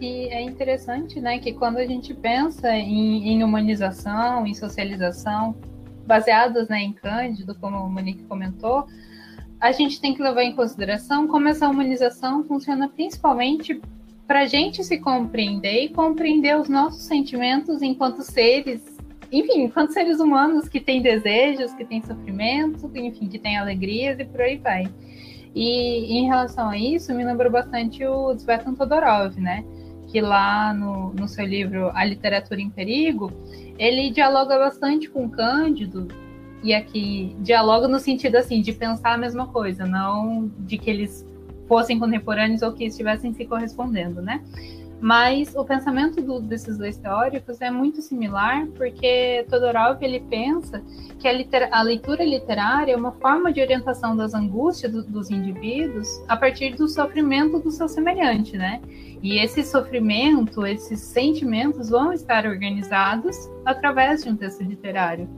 E 0.00 0.26
é 0.28 0.42
interessante, 0.42 1.20
né, 1.20 1.38
que 1.38 1.52
quando 1.52 1.76
a 1.76 1.86
gente 1.86 2.12
pensa 2.12 2.74
em, 2.74 3.28
em 3.28 3.44
humanização, 3.44 4.44
em 4.46 4.54
socialização, 4.54 5.54
baseados 6.06 6.68
né, 6.68 6.80
em 6.80 6.92
Cândido, 6.92 7.54
como 7.54 7.78
o 7.78 7.90
Monique 7.90 8.24
comentou, 8.24 8.86
a 9.60 9.70
gente 9.70 10.00
tem 10.00 10.14
que 10.14 10.22
levar 10.22 10.42
em 10.42 10.54
consideração 10.54 11.28
como 11.28 11.48
essa 11.48 11.68
humanização 11.68 12.42
funciona 12.44 12.88
principalmente 12.88 13.80
para 14.26 14.40
a 14.40 14.46
gente 14.46 14.82
se 14.82 14.98
compreender 14.98 15.84
e 15.84 15.88
compreender 15.88 16.58
os 16.58 16.68
nossos 16.68 17.02
sentimentos 17.02 17.82
enquanto 17.82 18.22
seres, 18.22 18.98
enfim, 19.30 19.62
enquanto 19.64 19.92
seres 19.92 20.20
humanos 20.20 20.68
que 20.68 20.80
têm 20.80 21.02
desejos, 21.02 21.72
que 21.74 21.84
têm 21.84 22.02
sofrimento, 22.02 22.90
enfim, 22.94 23.28
que 23.28 23.38
têm 23.38 23.56
alegrias 23.56 24.18
e 24.18 24.24
por 24.24 24.40
aí 24.40 24.56
vai. 24.56 24.88
E 25.54 26.18
em 26.18 26.26
relação 26.26 26.70
a 26.70 26.78
isso, 26.78 27.14
me 27.14 27.24
lembrou 27.24 27.52
bastante 27.52 28.04
o 28.06 28.34
Tsvetan 28.34 28.74
Todorov, 28.74 29.36
né? 29.38 29.64
Que 30.12 30.20
lá 30.20 30.74
no, 30.74 31.14
no 31.14 31.26
seu 31.26 31.46
livro 31.46 31.90
A 31.94 32.04
Literatura 32.04 32.60
em 32.60 32.68
Perigo, 32.68 33.32
ele 33.78 34.10
dialoga 34.10 34.58
bastante 34.58 35.08
com 35.08 35.28
Cândido, 35.28 36.06
e 36.62 36.72
aqui 36.74 37.34
dialoga 37.40 37.88
no 37.88 37.98
sentido 37.98 38.36
assim 38.36 38.60
de 38.60 38.72
pensar 38.72 39.14
a 39.14 39.18
mesma 39.18 39.48
coisa, 39.48 39.84
não 39.84 40.50
de 40.58 40.78
que 40.78 40.90
eles 40.90 41.26
fossem 41.66 41.98
contemporâneos 41.98 42.62
ou 42.62 42.72
que 42.72 42.84
estivessem 42.84 43.32
se 43.32 43.46
correspondendo, 43.46 44.20
né? 44.20 44.42
Mas 45.02 45.52
o 45.56 45.64
pensamento 45.64 46.22
do, 46.22 46.38
desses 46.40 46.78
dois 46.78 46.96
teóricos 46.96 47.60
é 47.60 47.72
muito 47.72 48.00
similar, 48.00 48.68
porque 48.76 49.44
Todorov 49.50 50.00
ele 50.00 50.20
pensa 50.20 50.80
que 51.18 51.26
a, 51.26 51.32
a 51.72 51.82
leitura 51.82 52.24
literária 52.24 52.92
é 52.92 52.96
uma 52.96 53.10
forma 53.10 53.52
de 53.52 53.60
orientação 53.60 54.16
das 54.16 54.32
angústias 54.32 54.92
do, 54.92 55.02
dos 55.02 55.28
indivíduos 55.28 56.06
a 56.28 56.36
partir 56.36 56.76
do 56.76 56.86
sofrimento 56.86 57.58
do 57.58 57.72
seu 57.72 57.88
semelhante, 57.88 58.56
né? 58.56 58.80
E 59.20 59.40
esse 59.40 59.64
sofrimento, 59.64 60.64
esses 60.64 61.00
sentimentos 61.00 61.90
vão 61.90 62.12
estar 62.12 62.46
organizados 62.46 63.36
através 63.64 64.22
de 64.22 64.30
um 64.30 64.36
texto 64.36 64.62
literário. 64.62 65.28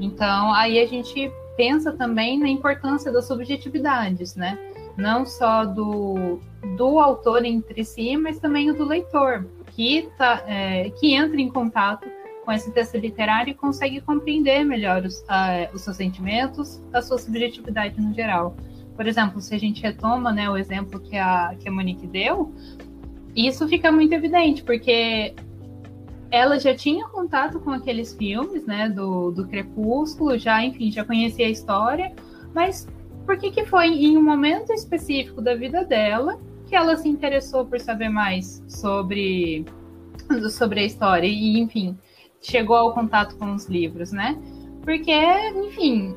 Então, 0.00 0.52
aí 0.52 0.80
a 0.80 0.86
gente 0.86 1.30
pensa 1.56 1.92
também 1.92 2.40
na 2.40 2.48
importância 2.48 3.12
das 3.12 3.26
subjetividades, 3.28 4.34
né? 4.34 4.58
Não 4.96 5.24
só 5.24 5.64
do, 5.64 6.38
do 6.76 6.98
autor 6.98 7.44
entre 7.44 7.84
si, 7.84 8.16
mas 8.16 8.38
também 8.38 8.70
o 8.70 8.74
do 8.74 8.84
leitor, 8.84 9.46
que, 9.68 10.08
tá, 10.18 10.42
é, 10.46 10.90
que 10.90 11.14
entra 11.14 11.40
em 11.40 11.48
contato 11.48 12.06
com 12.44 12.52
esse 12.52 12.70
texto 12.72 12.96
literário 12.96 13.52
e 13.52 13.54
consegue 13.54 14.00
compreender 14.00 14.64
melhor 14.64 15.04
os, 15.04 15.24
os 15.72 15.82
seus 15.82 15.96
sentimentos, 15.96 16.82
a 16.92 17.00
sua 17.00 17.18
subjetividade 17.18 18.00
no 18.00 18.12
geral. 18.12 18.56
Por 18.96 19.06
exemplo, 19.06 19.40
se 19.40 19.54
a 19.54 19.58
gente 19.58 19.82
retoma 19.82 20.32
né, 20.32 20.50
o 20.50 20.56
exemplo 20.56 21.00
que 21.00 21.16
a, 21.16 21.54
que 21.58 21.68
a 21.68 21.72
Monique 21.72 22.06
deu, 22.06 22.52
isso 23.34 23.66
fica 23.66 23.90
muito 23.90 24.12
evidente, 24.12 24.62
porque 24.62 25.34
ela 26.30 26.58
já 26.58 26.74
tinha 26.74 27.06
contato 27.08 27.60
com 27.60 27.70
aqueles 27.70 28.14
filmes, 28.14 28.66
né, 28.66 28.88
do, 28.88 29.30
do 29.30 29.46
Crepúsculo, 29.46 30.38
já, 30.38 30.64
enfim, 30.64 30.90
já 30.90 31.04
conhecia 31.04 31.46
a 31.46 31.50
história, 31.50 32.12
mas 32.54 32.86
por 33.24 33.38
que 33.38 33.50
que 33.50 33.64
foi 33.64 33.88
em 33.88 34.16
um 34.16 34.22
momento 34.22 34.72
específico 34.72 35.40
da 35.40 35.54
vida 35.54 35.84
dela 35.84 36.38
que 36.66 36.74
ela 36.74 36.96
se 36.96 37.08
interessou 37.08 37.64
por 37.66 37.78
saber 37.80 38.08
mais 38.08 38.62
sobre, 38.68 39.64
sobre 40.50 40.80
a 40.80 40.84
história? 40.84 41.26
E, 41.26 41.58
enfim, 41.58 41.96
chegou 42.40 42.76
ao 42.76 42.92
contato 42.92 43.36
com 43.36 43.54
os 43.54 43.66
livros, 43.66 44.12
né? 44.12 44.38
Porque, 44.82 45.12
enfim, 45.66 46.16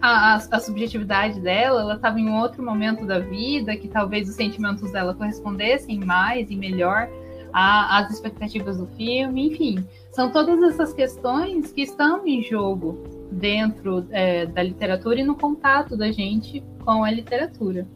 a, 0.00 0.34
a, 0.34 0.60
subjetividade 0.60 1.40
dela, 1.40 1.80
ela 1.80 1.94
estava 1.94 2.20
em 2.20 2.30
outro 2.30 2.62
momento 2.62 3.06
da 3.06 3.18
vida, 3.18 3.74
que 3.76 3.88
talvez 3.88 4.28
os 4.28 4.34
sentimentos 4.34 4.92
dela 4.92 5.14
correspondessem 5.14 5.98
mais 6.00 6.50
e 6.50 6.56
melhor 6.56 7.08
as 7.56 8.10
expectativas 8.10 8.78
do 8.78 8.86
filme, 8.88 9.46
enfim, 9.46 9.86
são 10.10 10.32
todas 10.32 10.60
essas 10.64 10.92
questões 10.92 11.70
que 11.70 11.82
estão 11.82 12.26
em 12.26 12.42
jogo 12.42 13.00
dentro 13.34 14.06
é, 14.10 14.46
da 14.46 14.62
literatura 14.62 15.20
e 15.20 15.24
no 15.24 15.36
contato 15.36 15.96
da 15.96 16.10
gente 16.10 16.62
com 16.84 17.04
a 17.04 17.10
literatura. 17.10 17.86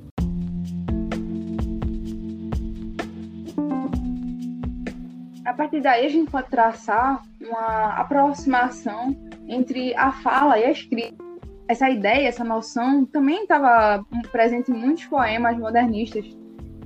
A 5.44 5.55
partir 5.55 5.81
daí 5.81 6.07
a 6.07 6.11
gente 6.11 6.31
pode 6.31 6.48
traçar 6.51 7.22
uma 7.40 7.94
aproximação 7.94 9.16
entre 9.48 9.94
a 9.94 10.12
fala 10.12 10.59
e 10.59 10.64
a 10.64 10.70
escrita. 10.70 11.16
Essa 11.66 11.88
ideia, 11.90 12.29
essa 12.29 12.44
noção 12.44 13.05
também 13.05 13.42
estava 13.42 14.05
presente 14.31 14.70
em 14.70 14.74
muitos 14.74 15.07
poemas 15.07 15.57
modernistas 15.59 16.24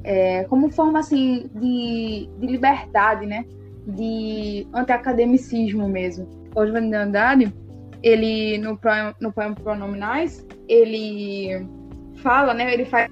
é, 0.05 0.45
como 0.45 0.71
forma 0.71 0.99
assim 0.99 1.49
de, 1.55 2.29
de 2.39 2.47
liberdade, 2.47 3.27
né? 3.27 3.45
De 3.87 4.67
antiacademicismo 4.73 5.89
mesmo. 5.89 6.29
Oswald 6.55 6.89
de 6.89 6.97
Andrade, 6.97 7.55
ele 8.03 8.59
no 8.59 8.77
poema, 8.77 9.15
no 9.21 9.33
poema 9.33 9.55
Pronominais, 9.55 10.47
ele 10.69 11.67
fala, 12.17 12.53
né? 12.53 12.73
Ele 12.73 12.85
faz 12.85 13.11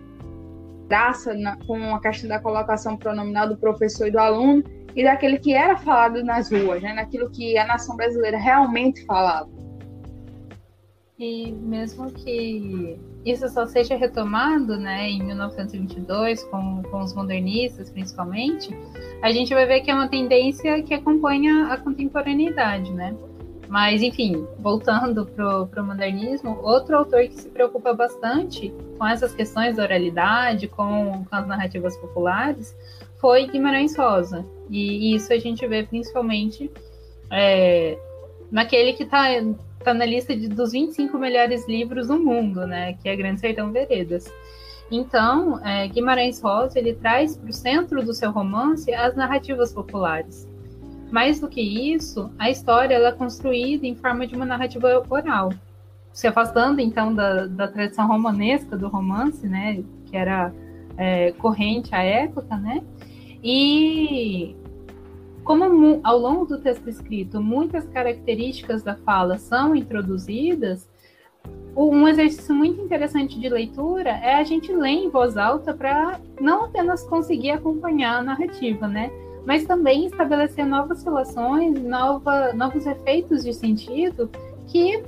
graça 0.88 1.32
na, 1.34 1.56
com 1.64 1.94
a 1.94 2.00
questão 2.00 2.28
da 2.28 2.40
colocação 2.40 2.96
pronominal 2.96 3.48
do 3.48 3.56
professor 3.56 4.08
e 4.08 4.10
do 4.10 4.18
aluno 4.18 4.64
e 4.94 5.04
daquele 5.04 5.38
que 5.38 5.54
era 5.54 5.76
falado 5.76 6.24
nas 6.24 6.50
ruas, 6.50 6.82
né? 6.82 6.92
Naquilo 6.92 7.30
que 7.30 7.56
a 7.56 7.64
nação 7.64 7.96
brasileira 7.96 8.36
realmente 8.36 9.04
falava. 9.06 9.48
E 11.16 11.52
mesmo 11.52 12.10
que 12.10 12.98
isso 13.24 13.46
só 13.50 13.66
seja 13.66 13.94
retomado 13.94 14.78
né, 14.78 15.10
em 15.10 15.22
1922, 15.22 16.42
com, 16.44 16.82
com 16.90 17.00
os 17.00 17.14
modernistas 17.14 17.90
principalmente, 17.90 18.74
a 19.22 19.30
gente 19.30 19.52
vai 19.52 19.66
ver 19.66 19.82
que 19.82 19.90
é 19.90 19.94
uma 19.94 20.08
tendência 20.08 20.82
que 20.82 20.94
acompanha 20.94 21.66
a 21.66 21.76
contemporaneidade, 21.76 22.90
né? 22.92 23.14
Mas, 23.70 24.02
enfim, 24.02 24.48
voltando 24.58 25.24
para 25.24 25.80
o 25.80 25.86
modernismo, 25.86 26.58
outro 26.60 26.96
autor 26.96 27.22
que 27.28 27.40
se 27.40 27.48
preocupa 27.48 27.94
bastante 27.94 28.74
com 28.98 29.06
essas 29.06 29.32
questões 29.32 29.76
da 29.76 29.84
oralidade, 29.84 30.66
com, 30.66 31.24
com 31.24 31.36
as 31.36 31.46
narrativas 31.46 31.96
populares, 31.96 32.76
foi 33.18 33.46
Guimarães 33.46 33.96
Rosa. 33.96 34.44
E, 34.68 35.12
e 35.12 35.14
isso 35.14 35.32
a 35.32 35.38
gente 35.38 35.64
vê 35.68 35.84
principalmente 35.84 36.68
é, 37.30 37.96
naquele 38.50 38.92
que 38.92 39.04
está 39.04 39.28
está 39.78 39.94
na 39.94 40.04
lista 40.04 40.36
de, 40.36 40.48
dos 40.48 40.72
25 40.72 41.16
melhores 41.16 41.66
livros 41.68 42.08
do 42.08 42.18
mundo, 42.18 42.66
né? 42.66 42.94
Que 42.94 43.08
é 43.08 43.14
Grande 43.14 43.40
Sertão 43.40 43.70
Veredas. 43.70 44.26
Então, 44.90 45.64
é, 45.64 45.86
Guimarães 45.86 46.42
Rosa 46.42 46.76
ele 46.76 46.94
traz 46.94 47.36
para 47.36 47.48
o 47.48 47.52
centro 47.52 48.04
do 48.04 48.12
seu 48.12 48.32
romance 48.32 48.92
as 48.92 49.14
narrativas 49.14 49.72
populares. 49.72 50.49
Mais 51.10 51.40
do 51.40 51.48
que 51.48 51.60
isso, 51.60 52.30
a 52.38 52.50
história 52.50 52.94
é 52.94 53.12
construída 53.12 53.86
em 53.86 53.94
forma 53.94 54.26
de 54.26 54.34
uma 54.34 54.44
narrativa 54.44 55.02
oral, 55.08 55.52
se 56.12 56.26
afastando 56.26 56.80
então 56.80 57.14
da, 57.14 57.46
da 57.46 57.68
tradição 57.68 58.06
romanesca 58.06 58.76
do 58.76 58.88
romance, 58.88 59.46
né, 59.46 59.82
que 60.06 60.16
era 60.16 60.52
é, 60.96 61.32
corrente 61.32 61.94
à 61.94 62.02
época, 62.02 62.56
né, 62.56 62.82
e 63.42 64.54
como 65.42 66.00
ao 66.04 66.18
longo 66.18 66.44
do 66.44 66.58
texto 66.58 66.88
escrito 66.88 67.40
muitas 67.40 67.84
características 67.88 68.82
da 68.82 68.94
fala 68.94 69.38
são 69.38 69.74
introduzidas, 69.74 70.88
um 71.76 72.06
exercício 72.06 72.54
muito 72.54 72.80
interessante 72.80 73.38
de 73.38 73.48
leitura 73.48 74.10
é 74.10 74.34
a 74.34 74.44
gente 74.44 74.72
ler 74.72 74.90
em 74.90 75.08
voz 75.08 75.36
alta 75.36 75.72
para 75.72 76.20
não 76.40 76.64
apenas 76.64 77.02
conseguir 77.04 77.50
acompanhar 77.50 78.18
a 78.18 78.22
narrativa, 78.22 78.86
né? 78.86 79.10
Mas 79.46 79.64
também 79.64 80.06
estabelecer 80.06 80.66
novas 80.66 81.02
relações, 81.02 81.82
nova, 81.82 82.52
novos 82.52 82.86
efeitos 82.86 83.44
de 83.44 83.52
sentido 83.52 84.30
que 84.68 85.02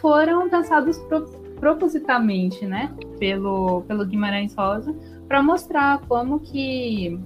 foram 0.00 0.48
pensados 0.48 0.98
pro, 1.00 1.24
propositamente, 1.58 2.64
né? 2.64 2.94
Pelo, 3.18 3.82
pelo 3.82 4.06
Guimarães 4.06 4.54
Rosa, 4.54 4.94
para 5.26 5.42
mostrar 5.42 6.00
como 6.08 6.40
que 6.40 7.18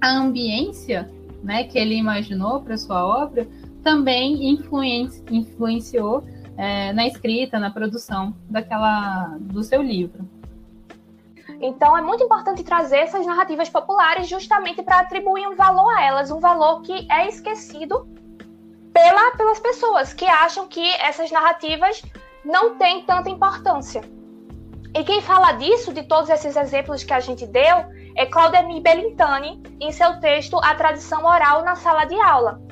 a 0.00 0.10
ambiência 0.18 1.10
né, 1.42 1.64
que 1.64 1.78
ele 1.78 1.94
imaginou 1.94 2.60
para 2.60 2.76
sua 2.76 3.04
obra 3.04 3.46
também 3.82 4.50
influenci 4.50 5.22
influenciou 5.30 6.24
é, 6.56 6.92
na 6.92 7.06
escrita, 7.06 7.58
na 7.58 7.70
produção 7.70 8.34
daquela 8.48 9.36
do 9.40 9.62
seu 9.62 9.82
livro. 9.82 10.26
Então 11.60 11.96
é 11.96 12.00
muito 12.00 12.24
importante 12.24 12.62
trazer 12.62 12.98
essas 12.98 13.24
narrativas 13.26 13.68
populares 13.68 14.28
justamente 14.28 14.82
para 14.82 15.00
atribuir 15.00 15.46
um 15.46 15.54
valor 15.54 15.88
a 15.96 16.04
elas, 16.04 16.30
um 16.30 16.40
valor 16.40 16.82
que 16.82 17.06
é 17.10 17.28
esquecido 17.28 18.08
pela, 18.92 19.32
pelas 19.36 19.58
pessoas 19.58 20.12
que 20.12 20.24
acham 20.24 20.66
que 20.66 20.84
essas 20.96 21.30
narrativas 21.30 22.02
não 22.44 22.76
têm 22.76 23.04
tanta 23.04 23.30
importância. 23.30 24.02
E 24.94 25.02
quem 25.02 25.20
fala 25.20 25.52
disso, 25.52 25.92
de 25.92 26.04
todos 26.04 26.30
esses 26.30 26.54
exemplos 26.54 27.02
que 27.02 27.12
a 27.12 27.18
gente 27.18 27.44
deu, 27.46 27.84
é 28.16 28.26
Claudemir 28.26 28.80
Belintani, 28.80 29.60
em 29.80 29.90
seu 29.90 30.20
texto 30.20 30.56
A 30.62 30.74
Tradição 30.76 31.24
Oral 31.24 31.64
na 31.64 31.74
Sala 31.74 32.04
de 32.04 32.14
Aula. 32.20 32.62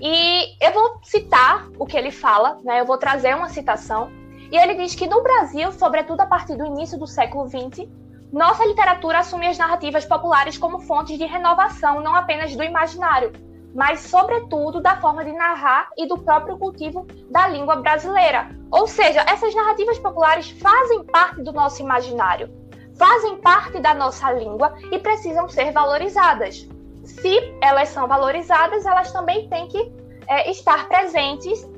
E 0.00 0.56
eu 0.64 0.72
vou 0.72 0.98
citar 1.02 1.68
o 1.78 1.84
que 1.84 1.96
ele 1.96 2.10
fala, 2.10 2.58
né? 2.64 2.80
eu 2.80 2.86
vou 2.86 2.96
trazer 2.96 3.34
uma 3.34 3.50
citação. 3.50 4.10
E 4.50 4.56
ele 4.56 4.74
diz 4.74 4.94
que 4.94 5.06
no 5.06 5.22
Brasil, 5.22 5.70
sobretudo 5.72 6.20
a 6.20 6.26
partir 6.26 6.56
do 6.56 6.64
início 6.64 6.98
do 6.98 7.06
século 7.06 7.46
XX, 7.46 7.86
nossa 8.32 8.64
literatura 8.64 9.20
assume 9.20 9.46
as 9.46 9.58
narrativas 9.58 10.04
populares 10.04 10.58
como 10.58 10.80
fontes 10.80 11.18
de 11.18 11.24
renovação, 11.24 12.00
não 12.00 12.14
apenas 12.14 12.54
do 12.56 12.62
imaginário, 12.62 13.32
mas, 13.74 14.00
sobretudo, 14.00 14.80
da 14.80 14.96
forma 15.00 15.24
de 15.24 15.32
narrar 15.32 15.90
e 15.96 16.06
do 16.06 16.18
próprio 16.18 16.58
cultivo 16.58 17.06
da 17.30 17.46
língua 17.46 17.76
brasileira. 17.76 18.48
Ou 18.70 18.86
seja, 18.86 19.24
essas 19.28 19.54
narrativas 19.54 19.98
populares 19.98 20.50
fazem 20.50 21.04
parte 21.04 21.42
do 21.42 21.52
nosso 21.52 21.82
imaginário, 21.82 22.50
fazem 22.98 23.36
parte 23.36 23.78
da 23.80 23.94
nossa 23.94 24.32
língua 24.32 24.74
e 24.90 24.98
precisam 24.98 25.48
ser 25.48 25.72
valorizadas. 25.72 26.66
Se 27.04 27.58
elas 27.62 27.90
são 27.90 28.08
valorizadas, 28.08 28.84
elas 28.84 29.12
também 29.12 29.48
têm 29.48 29.68
que 29.68 29.92
é, 30.26 30.50
estar 30.50 30.88
presentes 30.88 31.68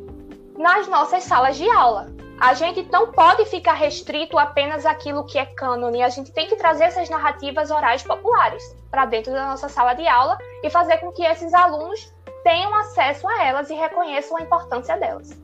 nas 0.56 0.88
nossas 0.88 1.24
salas 1.24 1.56
de 1.56 1.68
aula. 1.68 2.06
A 2.40 2.54
gente 2.54 2.86
não 2.92 3.10
pode 3.10 3.44
ficar 3.46 3.74
restrito 3.74 4.38
apenas 4.38 4.86
àquilo 4.86 5.24
que 5.24 5.38
é 5.38 5.44
cânone, 5.44 6.02
a 6.02 6.08
gente 6.08 6.30
tem 6.32 6.46
que 6.46 6.54
trazer 6.54 6.84
essas 6.84 7.10
narrativas 7.10 7.70
orais 7.70 8.02
populares 8.02 8.62
para 8.90 9.06
dentro 9.06 9.32
da 9.32 9.46
nossa 9.46 9.68
sala 9.68 9.94
de 9.94 10.06
aula 10.06 10.38
e 10.62 10.70
fazer 10.70 10.98
com 10.98 11.10
que 11.10 11.22
esses 11.24 11.52
alunos 11.52 12.12
tenham 12.44 12.72
acesso 12.76 13.26
a 13.26 13.44
elas 13.44 13.68
e 13.70 13.74
reconheçam 13.74 14.36
a 14.36 14.42
importância 14.42 14.96
delas. 14.96 15.36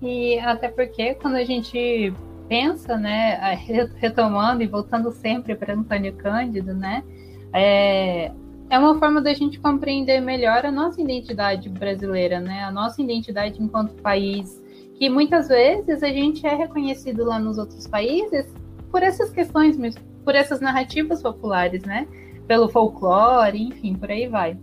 E 0.00 0.38
até 0.38 0.68
porque 0.68 1.14
quando 1.14 1.36
a 1.36 1.44
gente 1.44 2.12
pensa, 2.48 2.96
né, 2.96 3.54
retomando 3.98 4.62
e 4.62 4.66
voltando 4.66 5.12
sempre 5.12 5.54
para 5.54 5.74
Antônio 5.74 6.14
Cândido, 6.14 6.72
né, 6.72 7.04
é, 7.52 8.32
é 8.70 8.78
uma 8.78 8.98
forma 8.98 9.20
da 9.20 9.34
gente 9.34 9.60
compreender 9.60 10.20
melhor 10.20 10.64
a 10.64 10.72
nossa 10.72 11.00
identidade 11.02 11.68
brasileira, 11.68 12.40
né, 12.40 12.64
a 12.64 12.72
nossa 12.72 13.02
identidade 13.02 13.62
enquanto 13.62 13.92
país, 14.02 14.59
que 15.00 15.08
muitas 15.08 15.48
vezes 15.48 16.02
a 16.02 16.08
gente 16.08 16.46
é 16.46 16.54
reconhecido 16.54 17.24
lá 17.24 17.38
nos 17.38 17.56
outros 17.56 17.86
países 17.86 18.46
por 18.90 19.02
essas 19.02 19.30
questões, 19.30 19.78
por 20.22 20.34
essas 20.34 20.60
narrativas 20.60 21.22
populares, 21.22 21.82
né? 21.84 22.06
Pelo 22.46 22.68
folclore, 22.68 23.62
enfim, 23.62 23.94
por 23.94 24.10
aí 24.10 24.28
vai. 24.28 24.58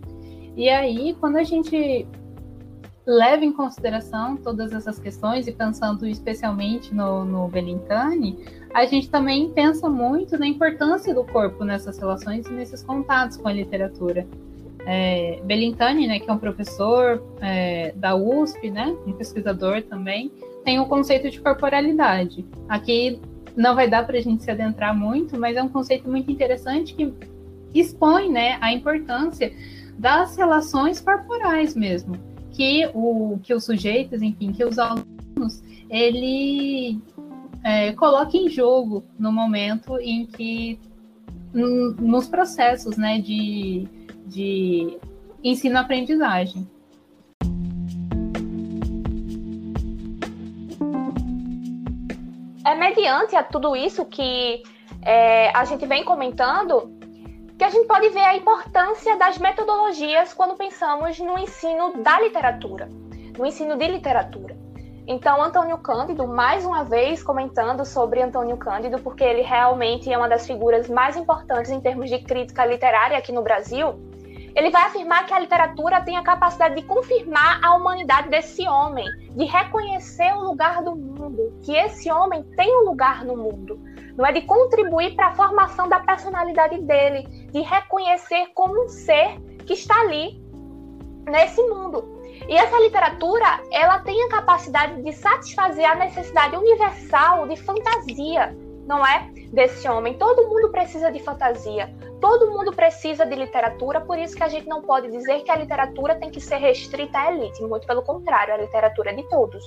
E 0.56 0.68
aí, 0.68 1.16
quando 1.18 1.38
a 1.38 1.42
gente 1.42 2.06
leva 3.04 3.44
em 3.44 3.52
consideração 3.52 4.36
todas 4.36 4.72
essas 4.72 5.00
questões 5.00 5.48
e 5.48 5.52
pensando 5.52 6.06
especialmente 6.06 6.94
no, 6.94 7.24
no 7.24 7.50
a 8.74 8.86
gente 8.86 9.10
também 9.10 9.50
pensa 9.50 9.88
muito 9.88 10.38
na 10.38 10.46
importância 10.46 11.12
do 11.12 11.24
corpo 11.24 11.64
nessas 11.64 11.98
relações 11.98 12.46
e 12.46 12.52
nesses 12.52 12.82
contatos 12.82 13.38
com 13.38 13.48
a 13.48 13.52
literatura 13.52 14.24
é, 14.86 15.40
Belintani, 15.44 16.06
né, 16.06 16.18
que 16.18 16.28
é 16.28 16.32
um 16.32 16.38
professor 16.38 17.22
é, 17.40 17.92
da 17.96 18.14
USP, 18.14 18.70
né, 18.70 18.96
um 19.06 19.12
pesquisador 19.12 19.82
também, 19.82 20.30
tem 20.64 20.78
o 20.80 20.86
conceito 20.86 21.30
de 21.30 21.40
corporalidade. 21.40 22.44
Aqui 22.68 23.20
não 23.56 23.74
vai 23.74 23.88
dar 23.88 24.06
para 24.06 24.18
a 24.18 24.20
gente 24.20 24.44
se 24.44 24.50
adentrar 24.50 24.96
muito, 24.96 25.38
mas 25.38 25.56
é 25.56 25.62
um 25.62 25.68
conceito 25.68 26.08
muito 26.08 26.30
interessante 26.30 26.94
que 26.94 27.12
expõe 27.74 28.30
né, 28.30 28.58
a 28.60 28.72
importância 28.72 29.52
das 29.98 30.36
relações 30.36 31.00
corporais 31.00 31.74
mesmo, 31.74 32.14
que, 32.52 32.88
o, 32.94 33.38
que 33.42 33.52
os 33.52 33.64
sujeitos, 33.64 34.22
enfim, 34.22 34.52
que 34.52 34.64
os 34.64 34.78
alunos, 34.78 35.62
ele 35.90 37.00
é, 37.64 37.92
coloca 37.92 38.36
em 38.36 38.48
jogo 38.48 39.04
no 39.18 39.32
momento 39.32 39.98
em 40.00 40.26
que, 40.26 40.78
nos 41.52 42.28
processos 42.28 42.96
né, 42.96 43.20
de 43.20 43.88
de 44.28 44.98
ensino-aprendizagem. 45.42 46.68
É 52.64 52.74
mediante 52.74 53.34
a 53.34 53.42
tudo 53.42 53.74
isso 53.74 54.04
que 54.04 54.62
é, 55.02 55.50
a 55.56 55.64
gente 55.64 55.86
vem 55.86 56.04
comentando 56.04 56.92
que 57.56 57.64
a 57.64 57.70
gente 57.70 57.86
pode 57.86 58.08
ver 58.10 58.20
a 58.20 58.36
importância 58.36 59.16
das 59.16 59.38
metodologias 59.38 60.32
quando 60.32 60.54
pensamos 60.54 61.18
no 61.18 61.36
ensino 61.38 62.02
da 62.02 62.20
literatura, 62.20 62.88
no 63.36 63.44
ensino 63.44 63.76
de 63.76 63.88
literatura. 63.88 64.56
Então, 65.08 65.42
Antônio 65.42 65.78
Cândido, 65.78 66.28
mais 66.28 66.66
uma 66.66 66.84
vez 66.84 67.22
comentando 67.22 67.84
sobre 67.84 68.22
Antônio 68.22 68.58
Cândido, 68.58 68.98
porque 68.98 69.24
ele 69.24 69.40
realmente 69.40 70.12
é 70.12 70.18
uma 70.18 70.28
das 70.28 70.46
figuras 70.46 70.86
mais 70.88 71.16
importantes 71.16 71.70
em 71.70 71.80
termos 71.80 72.10
de 72.10 72.18
crítica 72.18 72.66
literária 72.66 73.16
aqui 73.16 73.32
no 73.32 73.42
Brasil, 73.42 73.98
ele 74.58 74.70
vai 74.70 74.86
afirmar 74.86 75.24
que 75.24 75.32
a 75.32 75.38
literatura 75.38 76.00
tem 76.00 76.16
a 76.16 76.22
capacidade 76.22 76.74
de 76.74 76.82
confirmar 76.82 77.60
a 77.64 77.76
humanidade 77.76 78.28
desse 78.28 78.66
homem, 78.68 79.06
de 79.30 79.44
reconhecer 79.44 80.34
o 80.34 80.42
lugar 80.42 80.82
do 80.82 80.96
mundo, 80.96 81.56
que 81.62 81.72
esse 81.72 82.10
homem 82.10 82.42
tem 82.56 82.68
um 82.76 82.86
lugar 82.86 83.24
no 83.24 83.36
mundo. 83.36 83.78
Não 84.16 84.26
é 84.26 84.32
de 84.32 84.42
contribuir 84.42 85.14
para 85.14 85.28
a 85.28 85.34
formação 85.34 85.88
da 85.88 86.00
personalidade 86.00 86.76
dele, 86.82 87.22
de 87.52 87.60
reconhecer 87.60 88.48
como 88.52 88.84
um 88.84 88.88
ser 88.88 89.40
que 89.64 89.74
está 89.74 89.94
ali 90.00 90.42
nesse 91.24 91.62
mundo. 91.62 92.18
E 92.48 92.56
essa 92.56 92.80
literatura, 92.80 93.62
ela 93.70 94.00
tem 94.00 94.20
a 94.24 94.28
capacidade 94.28 95.00
de 95.00 95.12
satisfazer 95.12 95.88
a 95.88 95.94
necessidade 95.94 96.56
universal 96.56 97.46
de 97.46 97.56
fantasia, 97.58 98.58
não 98.88 99.06
é? 99.06 99.30
Desse 99.52 99.86
homem. 99.86 100.14
Todo 100.14 100.48
mundo 100.48 100.70
precisa 100.70 101.12
de 101.12 101.22
fantasia. 101.22 101.94
Todo 102.20 102.50
mundo 102.50 102.72
precisa 102.72 103.24
de 103.24 103.36
literatura, 103.36 104.00
por 104.00 104.18
isso 104.18 104.34
que 104.34 104.42
a 104.42 104.48
gente 104.48 104.66
não 104.66 104.82
pode 104.82 105.08
dizer 105.08 105.42
que 105.42 105.50
a 105.50 105.56
literatura 105.56 106.16
tem 106.16 106.30
que 106.30 106.40
ser 106.40 106.56
restrita 106.56 107.16
à 107.16 107.30
elite, 107.30 107.62
muito 107.62 107.86
pelo 107.86 108.02
contrário, 108.02 108.54
a 108.54 108.56
literatura 108.56 109.10
é 109.10 109.14
de 109.14 109.22
todos. 109.28 109.62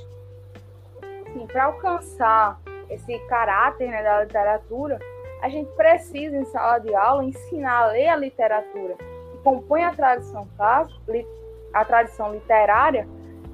Sim, 1.31 1.47
para 1.47 1.65
alcançar 1.65 2.59
esse 2.89 3.17
caráter 3.29 3.87
né, 3.87 4.03
da 4.03 4.23
literatura, 4.23 4.99
a 5.41 5.47
gente 5.47 5.71
precisa, 5.77 6.35
em 6.35 6.43
sala 6.45 6.79
de 6.79 6.93
aula, 6.93 7.23
ensinar 7.23 7.83
a 7.83 7.87
ler 7.87 8.09
a 8.09 8.17
literatura, 8.17 8.95
que 9.31 9.37
compõe 9.43 9.85
a 9.85 9.93
tradição 9.93 10.45
a 11.73 11.85
tradição 11.85 12.33
literária, 12.33 13.07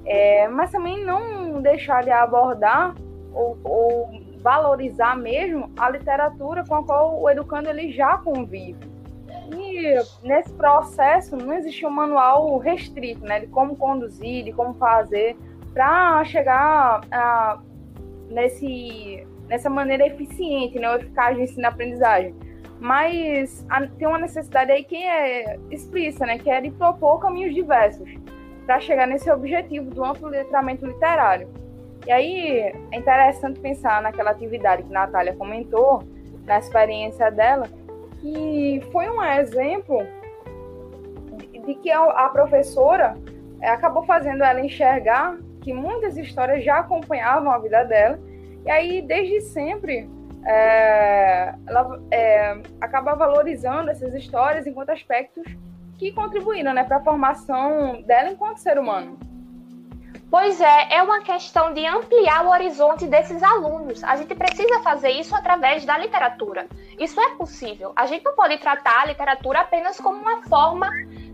é, 0.04 0.48
mas 0.48 0.72
também 0.72 1.04
não 1.04 1.62
deixar 1.62 2.02
de 2.02 2.10
abordar 2.10 2.96
ou, 3.32 3.56
ou 3.62 4.27
valorizar 4.42 5.16
mesmo 5.16 5.70
a 5.76 5.90
literatura 5.90 6.64
com 6.66 6.74
a 6.74 6.84
qual 6.84 7.20
o 7.20 7.28
educando 7.28 7.68
ele 7.68 7.92
já 7.92 8.18
convive. 8.18 8.76
E 9.54 9.94
nesse 10.26 10.52
processo 10.54 11.36
não 11.36 11.54
existe 11.54 11.84
um 11.86 11.90
manual 11.90 12.58
restrito, 12.58 13.24
né, 13.24 13.40
de 13.40 13.46
como 13.46 13.76
conduzir, 13.76 14.44
de 14.44 14.52
como 14.52 14.74
fazer 14.74 15.36
para 15.72 16.24
chegar 16.24 17.00
a, 17.10 17.58
nesse 18.30 19.26
nessa 19.48 19.70
maneira 19.70 20.06
eficiente, 20.06 20.78
né, 20.78 20.94
eficaz 20.96 21.36
de 21.36 21.42
ensino-aprendizagem. 21.44 22.34
Mas 22.78 23.66
a, 23.70 23.86
tem 23.86 24.06
uma 24.06 24.18
necessidade 24.18 24.70
aí 24.70 24.84
que 24.84 24.96
é 24.96 25.58
explícita, 25.70 26.26
né, 26.26 26.38
que 26.38 26.50
é 26.50 26.60
de 26.60 26.70
propor 26.70 27.18
caminhos 27.18 27.54
diversos 27.54 28.08
para 28.66 28.80
chegar 28.80 29.06
nesse 29.06 29.30
objetivo 29.30 29.90
do 29.90 30.04
amplo 30.04 30.28
letramento 30.28 30.84
literário. 30.84 31.48
E 32.08 32.10
aí 32.10 32.72
é 32.90 32.96
interessante 32.96 33.60
pensar 33.60 34.00
naquela 34.00 34.30
atividade 34.30 34.82
que 34.82 34.88
a 34.96 35.00
Natália 35.00 35.36
comentou, 35.36 36.02
na 36.46 36.58
experiência 36.58 37.30
dela, 37.30 37.68
que 38.18 38.82
foi 38.90 39.10
um 39.10 39.22
exemplo 39.22 39.98
de 41.66 41.74
que 41.74 41.92
a 41.92 42.26
professora 42.30 43.14
é, 43.60 43.68
acabou 43.68 44.04
fazendo 44.04 44.42
ela 44.42 44.58
enxergar 44.58 45.36
que 45.60 45.74
muitas 45.74 46.16
histórias 46.16 46.64
já 46.64 46.78
acompanhavam 46.78 47.52
a 47.52 47.58
vida 47.58 47.84
dela, 47.84 48.18
e 48.64 48.70
aí 48.70 49.02
desde 49.02 49.42
sempre 49.42 50.08
é, 50.46 51.54
ela 51.66 52.00
é, 52.10 52.56
acaba 52.80 53.14
valorizando 53.16 53.90
essas 53.90 54.14
histórias 54.14 54.66
enquanto 54.66 54.88
aspectos 54.88 55.44
que 55.98 56.10
contribuíram 56.12 56.72
né, 56.72 56.84
para 56.84 56.96
a 56.96 57.04
formação 57.04 58.00
dela 58.00 58.30
enquanto 58.30 58.56
ser 58.56 58.78
humano. 58.78 59.27
Pois 60.30 60.60
é, 60.60 60.96
é 60.96 61.02
uma 61.02 61.22
questão 61.22 61.72
de 61.72 61.86
ampliar 61.86 62.44
o 62.44 62.50
horizonte 62.50 63.06
desses 63.06 63.42
alunos. 63.42 64.04
A 64.04 64.14
gente 64.16 64.34
precisa 64.34 64.82
fazer 64.82 65.08
isso 65.08 65.34
através 65.34 65.86
da 65.86 65.96
literatura. 65.96 66.66
Isso 66.98 67.18
é 67.18 67.34
possível. 67.36 67.94
A 67.96 68.04
gente 68.04 68.26
não 68.26 68.34
pode 68.34 68.58
tratar 68.58 69.02
a 69.02 69.06
literatura 69.06 69.60
apenas 69.60 69.98
como 69.98 70.20
uma 70.20 70.42
forma, 70.42 70.90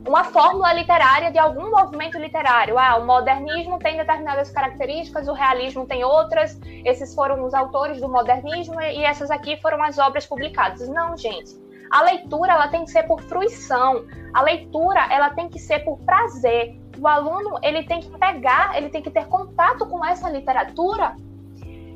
uma 0.06 0.22
fórmula 0.22 0.72
literária 0.72 1.32
de 1.32 1.38
algum 1.40 1.72
movimento 1.72 2.16
literário. 2.18 2.78
Ah, 2.78 2.96
o 2.96 3.04
modernismo 3.04 3.80
tem 3.80 3.96
determinadas 3.96 4.52
características, 4.52 5.26
o 5.26 5.32
realismo 5.32 5.86
tem 5.86 6.04
outras. 6.04 6.56
Esses 6.84 7.12
foram 7.16 7.44
os 7.44 7.52
autores 7.52 8.00
do 8.00 8.08
modernismo 8.08 8.80
e 8.80 9.04
essas 9.04 9.28
aqui 9.28 9.60
foram 9.60 9.82
as 9.82 9.98
obras 9.98 10.24
publicadas. 10.24 10.88
Não, 10.88 11.16
gente. 11.16 11.50
A 11.90 12.02
leitura 12.02 12.52
ela 12.52 12.68
tem 12.68 12.84
que 12.84 12.92
ser 12.92 13.02
por 13.02 13.20
fruição. 13.22 14.06
A 14.32 14.42
leitura 14.42 15.04
ela 15.10 15.30
tem 15.30 15.48
que 15.48 15.58
ser 15.58 15.80
por 15.80 15.98
prazer 16.04 16.83
o 17.04 17.08
aluno 17.08 17.58
ele 17.62 17.82
tem 17.82 18.00
que 18.00 18.08
pegar, 18.18 18.76
ele 18.76 18.88
tem 18.88 19.02
que 19.02 19.10
ter 19.10 19.26
contato 19.26 19.84
com 19.86 20.02
essa 20.02 20.30
literatura 20.30 21.14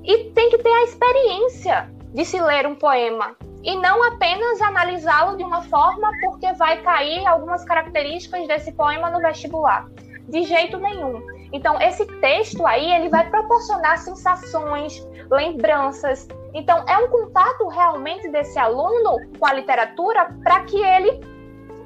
e 0.05 0.25
tem 0.35 0.51
que 0.51 0.59
ter 0.59 0.71
a 0.71 0.85
experiência 0.85 1.91
de 2.13 2.27
se 2.27 2.39
ler 2.39 2.67
um 2.67 2.75
poema 2.75 3.35
e 3.63 3.75
não 3.77 4.05
apenas 4.05 4.61
analisá-lo 4.61 5.39
de 5.39 5.43
uma 5.43 5.63
forma 5.63 6.13
porque 6.21 6.53
vai 6.53 6.83
cair 6.83 7.27
algumas 7.27 7.65
características 7.65 8.47
desse 8.47 8.71
poema 8.73 9.09
no 9.09 9.19
vestibular. 9.21 9.89
De 10.29 10.43
jeito 10.43 10.77
nenhum. 10.79 11.23
Então, 11.55 11.81
esse 11.81 12.05
texto 12.21 12.67
aí, 12.67 12.93
ele 12.93 13.09
vai 13.09 13.31
proporcionar 13.31 13.97
sensações, 13.97 15.03
lembranças. 15.31 16.29
Então, 16.53 16.85
é 16.87 16.99
um 16.99 17.09
contato 17.09 17.67
realmente 17.69 18.29
desse 18.29 18.59
aluno 18.59 19.17
com 19.39 19.47
a 19.47 19.55
literatura 19.55 20.37
para 20.45 20.65
que 20.65 20.77
ele 20.77 21.19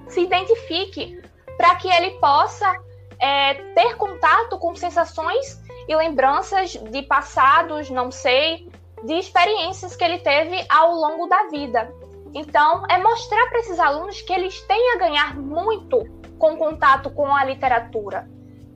se 0.09 0.23
identifique, 0.23 1.23
para 1.57 1.77
que 1.77 1.89
ele 1.89 2.11
possa 2.19 2.75
é, 3.23 3.55
ter 3.75 3.97
contato 3.97 4.59
com 4.59 4.75
sensações 4.75 5.63
e 5.87 5.95
lembranças 5.95 6.73
de 6.73 7.03
passados, 7.03 7.89
não 7.89 8.11
sei, 8.11 8.69
de 9.05 9.15
experiências 9.15 9.95
que 9.95 10.03
ele 10.03 10.19
teve 10.19 10.67
ao 10.69 10.93
longo 10.93 11.29
da 11.29 11.45
vida. 11.45 11.89
Então, 12.35 12.85
é 12.91 12.99
mostrar 12.99 13.49
para 13.49 13.61
esses 13.61 13.79
alunos 13.79 14.21
que 14.23 14.33
eles 14.33 14.61
têm 14.63 14.95
a 14.95 14.99
ganhar 14.99 15.37
muito 15.39 16.03
com 16.37 16.57
contato 16.57 17.11
com 17.11 17.33
a 17.33 17.45
literatura. 17.45 18.29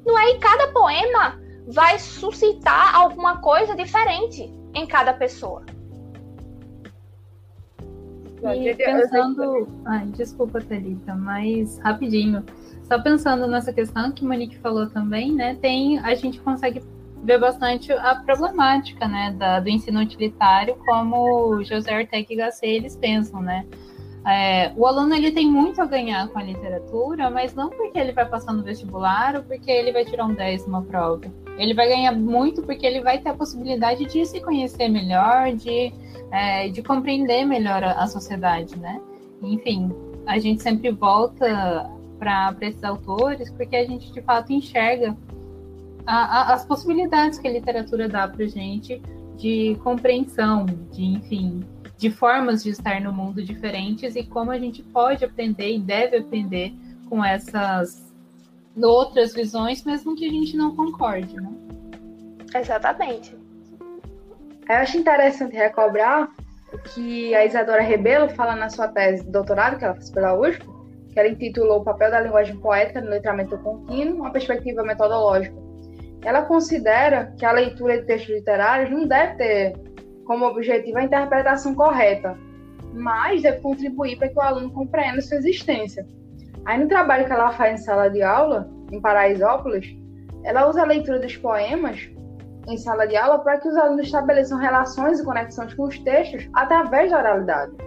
Não 0.05 0.17
é? 0.17 0.31
E 0.31 0.39
cada 0.39 0.69
poema 0.69 1.41
vai 1.67 1.99
suscitar 1.99 2.95
alguma 2.95 3.39
coisa 3.39 3.75
diferente 3.75 4.49
em 4.73 4.87
cada 4.87 5.13
pessoa. 5.13 5.65
E 8.55 8.75
pensando. 8.75 9.67
Ai, 9.87 10.07
desculpa, 10.07 10.61
Thalita, 10.61 11.17
mas 11.17 11.79
rapidinho. 11.79 12.45
Só 12.89 13.01
pensando 13.01 13.49
nessa 13.49 13.73
questão 13.73 14.13
que 14.13 14.25
Monique 14.25 14.57
falou 14.59 14.89
também, 14.89 15.33
né? 15.33 15.57
Tem, 15.61 15.99
a 15.99 16.15
gente 16.15 16.41
consegue 16.41 16.83
ver 17.23 17.41
bastante 17.41 17.93
a 17.93 18.15
problemática, 18.15 19.09
né, 19.09 19.35
da, 19.37 19.59
do 19.59 19.69
ensino 19.69 20.01
utilitário, 20.01 20.77
como 20.87 21.63
José 21.65 21.99
Ortega 21.99 22.27
e 22.33 22.37
Gasset 22.37 22.67
eles 22.67 22.95
pensam, 22.95 23.43
né? 23.43 23.67
É, 24.25 24.73
o 24.77 24.87
aluno 24.87 25.15
ele 25.15 25.31
tem 25.31 25.49
muito 25.49 25.81
a 25.81 25.87
ganhar 25.87 26.29
com 26.29 26.39
a 26.39 26.43
literatura, 26.43 27.31
mas 27.31 27.55
não 27.55 27.71
porque 27.71 27.97
ele 27.97 28.13
vai 28.13 28.27
passar 28.27 28.53
no 28.53 28.63
vestibular 28.63 29.37
ou 29.37 29.43
porque 29.43 29.71
ele 29.71 29.93
vai 29.93 30.05
tirar 30.05 30.25
um 30.25 30.35
10 30.35 30.67
numa 30.67 30.83
prova. 30.83 31.23
Ele 31.57 31.75
vai 31.75 31.89
ganhar 31.89 32.13
muito 32.13 32.61
porque 32.63 32.85
ele 32.85 33.01
vai 33.01 33.19
ter 33.19 33.31
a 33.31 33.35
possibilidade 33.35 34.05
de 34.05 34.27
se 34.27 34.41
conhecer 34.41 34.89
melhor, 34.89 35.53
de, 35.53 35.93
é, 36.33 36.69
de 36.69 36.83
compreender 36.83 37.45
melhor 37.45 37.85
a, 37.85 37.93
a, 38.03 38.07
sociedade, 38.09 38.77
né? 38.77 39.01
Enfim, 39.43 39.93
a 40.27 40.39
gente 40.41 40.61
sempre 40.61 40.91
volta 40.91 41.89
para 42.19 42.55
esses 42.61 42.83
autores 42.83 43.51
porque 43.51 43.77
a 43.77 43.85
gente 43.85 44.13
de 44.13 44.23
fato 44.23 44.53
enxerga 44.53 45.17
a, 46.07 46.15
a, 46.17 46.55
as 46.55 46.65
possibilidades 46.65 47.39
que 47.39 47.49
a 47.49 47.53
literatura 47.53 48.09
dá 48.09 48.29
para 48.29 48.47
gente 48.47 49.03
de 49.37 49.77
compreensão, 49.83 50.65
de 50.93 51.05
enfim, 51.05 51.65
de 51.99 52.11
formas 52.11 52.63
de 52.63 52.71
estar 52.71 53.01
no 53.01 53.13
mundo 53.13 53.43
diferentes 53.43 54.17
e 54.17 54.25
como 54.25 54.51
a 54.51 54.59
gente 54.59 54.83
pode 54.83 55.25
aprender 55.25 55.75
e 55.75 55.79
deve 55.79 56.19
aprender 56.19 56.75
com 57.09 57.25
essas 57.25 58.13
outras 58.77 59.35
visões, 59.35 59.85
mesmo 59.85 60.15
que 60.15 60.27
a 60.27 60.31
gente 60.31 60.57
não 60.57 60.75
concorde, 60.77 61.35
né? 61.37 61.51
Exatamente. 62.55 63.37
Eu 64.69 64.77
acho 64.77 64.99
interessante 64.99 65.55
recobrar 65.55 66.29
o 66.73 66.79
que 66.79 67.35
a 67.35 67.45
Isadora 67.45 67.83
Rebelo 67.83 68.29
fala 68.31 68.57
na 68.57 68.69
sua 68.69 68.89
tese 68.89 69.25
de 69.25 69.31
doutorado, 69.31 69.79
que 69.79 69.85
ela 69.85 69.95
fez 69.95 70.11
pela 70.11 70.39
USP, 70.39 70.67
que 71.17 71.21
ela 71.21 71.31
intitulou 71.31 71.81
O 71.81 71.85
papel 71.85 72.11
da 72.11 72.21
linguagem 72.21 72.57
poética 72.59 73.01
no 73.01 73.09
letramento 73.09 73.57
contínuo, 73.57 74.17
uma 74.17 74.31
perspectiva 74.31 74.83
metodológica. 74.83 75.57
Ela 76.23 76.43
considera 76.43 77.33
que 77.39 77.45
a 77.47 77.53
leitura 77.53 77.99
de 77.99 78.07
textos 78.07 78.35
literários 78.35 78.91
não 78.91 79.07
deve 79.07 79.37
ter 79.37 79.73
como 80.27 80.45
objetivo 80.45 80.99
a 80.99 81.05
interpretação 81.05 81.75
correta, 81.75 82.37
mas 82.93 83.41
deve 83.41 83.61
contribuir 83.61 84.19
para 84.19 84.29
que 84.29 84.37
o 84.37 84.43
aluno 84.43 84.71
compreenda 84.71 85.23
sua 85.23 85.39
existência. 85.39 86.07
Aí 86.67 86.79
no 86.79 86.87
trabalho 86.87 87.25
que 87.25 87.33
ela 87.33 87.51
faz 87.53 87.81
em 87.81 87.83
sala 87.83 88.11
de 88.11 88.23
aula, 88.23 88.69
em 88.93 89.01
Paraisópolis, 89.01 89.97
ela 90.45 90.69
usa 90.69 90.83
a 90.83 90.87
leitura 90.87 91.19
dos 91.19 91.35
poemas 91.35 92.11
em 92.69 92.77
sala 92.77 93.07
de 93.07 93.17
aula 93.17 93.39
para 93.39 93.59
que 93.59 93.69
os 93.69 93.77
alunos 93.77 94.05
estabeleçam 94.05 94.59
relações 94.59 95.19
e 95.19 95.25
conexões 95.25 95.73
com 95.73 95.85
os 95.85 95.99
textos 96.01 96.47
através 96.53 97.11
da 97.11 97.19
oralidade. 97.21 97.86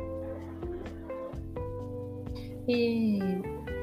E 2.69 3.19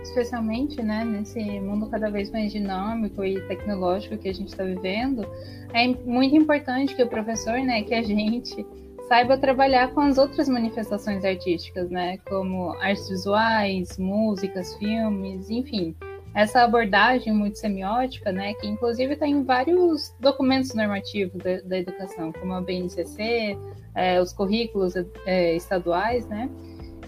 especialmente 0.05 0.81
né, 0.83 1.05
nesse 1.05 1.41
mundo 1.61 1.89
cada 1.89 2.09
vez 2.09 2.31
mais 2.31 2.53
dinâmico 2.53 3.25
e 3.25 3.41
tecnológico 3.49 4.17
que 4.17 4.29
a 4.29 4.33
gente 4.33 4.49
está 4.49 4.63
vivendo, 4.63 5.27
é 5.75 5.89
muito 5.89 6.37
importante 6.37 6.95
que 6.95 7.03
o 7.03 7.09
professor, 7.09 7.59
né, 7.59 7.83
que 7.83 7.93
a 7.93 8.03
gente 8.03 8.65
saiba 9.09 9.37
trabalhar 9.37 9.93
com 9.93 10.01
as 10.01 10.19
outras 10.19 10.49
manifestações 10.49 11.25
artísticas, 11.25 11.91
né, 11.91 12.19
como 12.29 12.73
artes 12.81 13.09
visuais, 13.09 13.99
músicas, 13.99 14.75
filmes, 14.77 15.51
enfim. 15.51 15.95
Essa 16.35 16.63
abordagem 16.63 17.33
muito 17.33 17.59
semiótica, 17.59 18.31
né, 18.31 18.55
que 18.55 18.67
inclusive 18.67 19.15
está 19.15 19.27
em 19.27 19.43
vários 19.43 20.15
documentos 20.21 20.75
normativos 20.75 21.43
da, 21.43 21.61
da 21.63 21.79
educação, 21.79 22.33
como 22.33 22.53
a 22.53 22.61
BNCC, 22.61 23.57
é, 23.95 24.21
os 24.21 24.33
currículos 24.33 24.95
é, 25.25 25.57
estaduais, 25.57 26.27
né, 26.27 26.49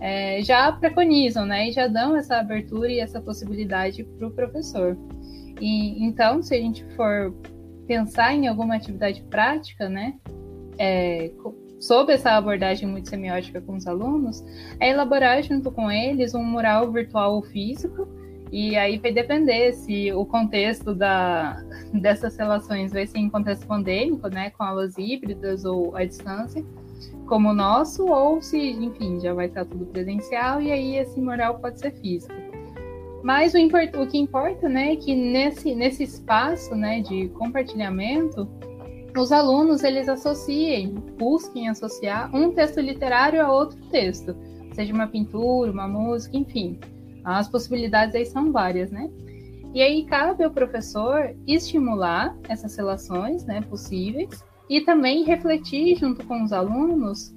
é, 0.01 0.43
já 0.43 0.71
preconizam, 0.73 1.45
né, 1.45 1.69
e 1.69 1.73
já 1.73 1.87
dão 1.87 2.17
essa 2.17 2.37
abertura 2.37 2.91
e 2.91 3.01
essa 3.01 3.21
possibilidade 3.21 4.05
para 4.05 4.27
o 4.27 4.31
professor. 4.31 4.97
E 5.61 6.05
então, 6.05 6.43
se 6.43 6.55
a 6.55 6.59
gente 6.59 6.85
for 6.95 7.35
pensar 7.87 8.35
em 8.35 8.47
alguma 8.47 8.77
atividade 8.77 9.23
prática, 9.25 9.89
né, 9.89 10.15
é, 10.79 11.31
sob 11.81 12.13
essa 12.13 12.33
abordagem 12.33 12.89
muito 12.89 13.09
semiótica 13.09 13.61
com 13.61 13.77
os 13.77 13.87
alunos, 13.87 14.45
é 14.79 14.91
elaborar 14.91 15.43
junto 15.43 15.71
com 15.71 15.91
eles 15.91 16.35
um 16.35 16.45
mural 16.45 16.93
virtual 16.93 17.37
ou 17.37 17.43
físico, 17.43 18.07
e 18.51 18.77
aí 18.77 18.99
vai 18.99 19.13
depender 19.13 19.73
se 19.73 20.11
o 20.13 20.25
contexto 20.25 20.95
da, 20.95 21.63
dessas 21.93 22.37
relações 22.37 22.93
vai 22.93 23.07
ser 23.07 23.19
em 23.19 23.29
contexto 23.29 23.67
pandêmico, 23.67 24.29
né, 24.29 24.51
com 24.51 24.63
aulas 24.63 24.97
híbridas 24.97 25.65
ou 25.65 25.95
à 25.95 26.05
distância, 26.05 26.65
como 27.29 27.51
o 27.51 27.55
nosso, 27.55 28.07
ou 28.07 28.41
se, 28.41 28.59
enfim, 28.59 29.21
já 29.21 29.35
vai 29.35 29.47
estar 29.47 29.65
tudo 29.65 29.87
presencial, 29.87 30.61
e 30.61 30.73
aí 30.73 30.97
esse 30.97 31.21
mural 31.21 31.59
pode 31.59 31.79
ser 31.79 31.93
físico. 31.93 32.35
Mas 33.23 33.53
o, 33.55 33.59
import, 33.59 33.95
o 33.95 34.07
que 34.07 34.17
importa, 34.17 34.69
né, 34.69 34.93
é 34.93 34.97
que 34.97 35.15
nesse, 35.15 35.75
nesse 35.75 36.05
espaço, 36.05 36.75
né, 36.75 37.01
de 37.01 37.29
compartilhamento, 37.31 38.49
os 39.17 39.33
alunos, 39.33 39.83
eles 39.83 40.09
associem, 40.09 40.95
busquem 41.19 41.69
associar 41.69 42.35
um 42.35 42.53
texto 42.53 42.81
literário 42.81 43.45
a 43.45 43.53
outro 43.53 43.79
texto, 43.91 44.35
seja 44.73 44.95
uma 44.95 45.09
pintura, 45.09 45.71
uma 45.71 45.89
música, 45.89 46.37
enfim. 46.37 46.79
As 47.25 47.49
possibilidades 47.49 48.15
aí 48.15 48.25
são 48.25 48.53
várias, 48.53 48.91
né? 48.91 49.11
E 49.75 49.83
aí 49.83 50.05
cabe 50.05 50.45
ao 50.45 50.51
professor 50.51 51.35
estimular 51.47 52.37
essas 52.49 52.75
relações, 52.77 53.45
né, 53.45 53.61
possíveis, 53.63 54.45
e 54.69 54.81
também 54.81 55.25
refletir 55.25 55.97
junto 55.97 56.25
com 56.27 56.43
os 56.43 56.53
alunos 56.53 57.35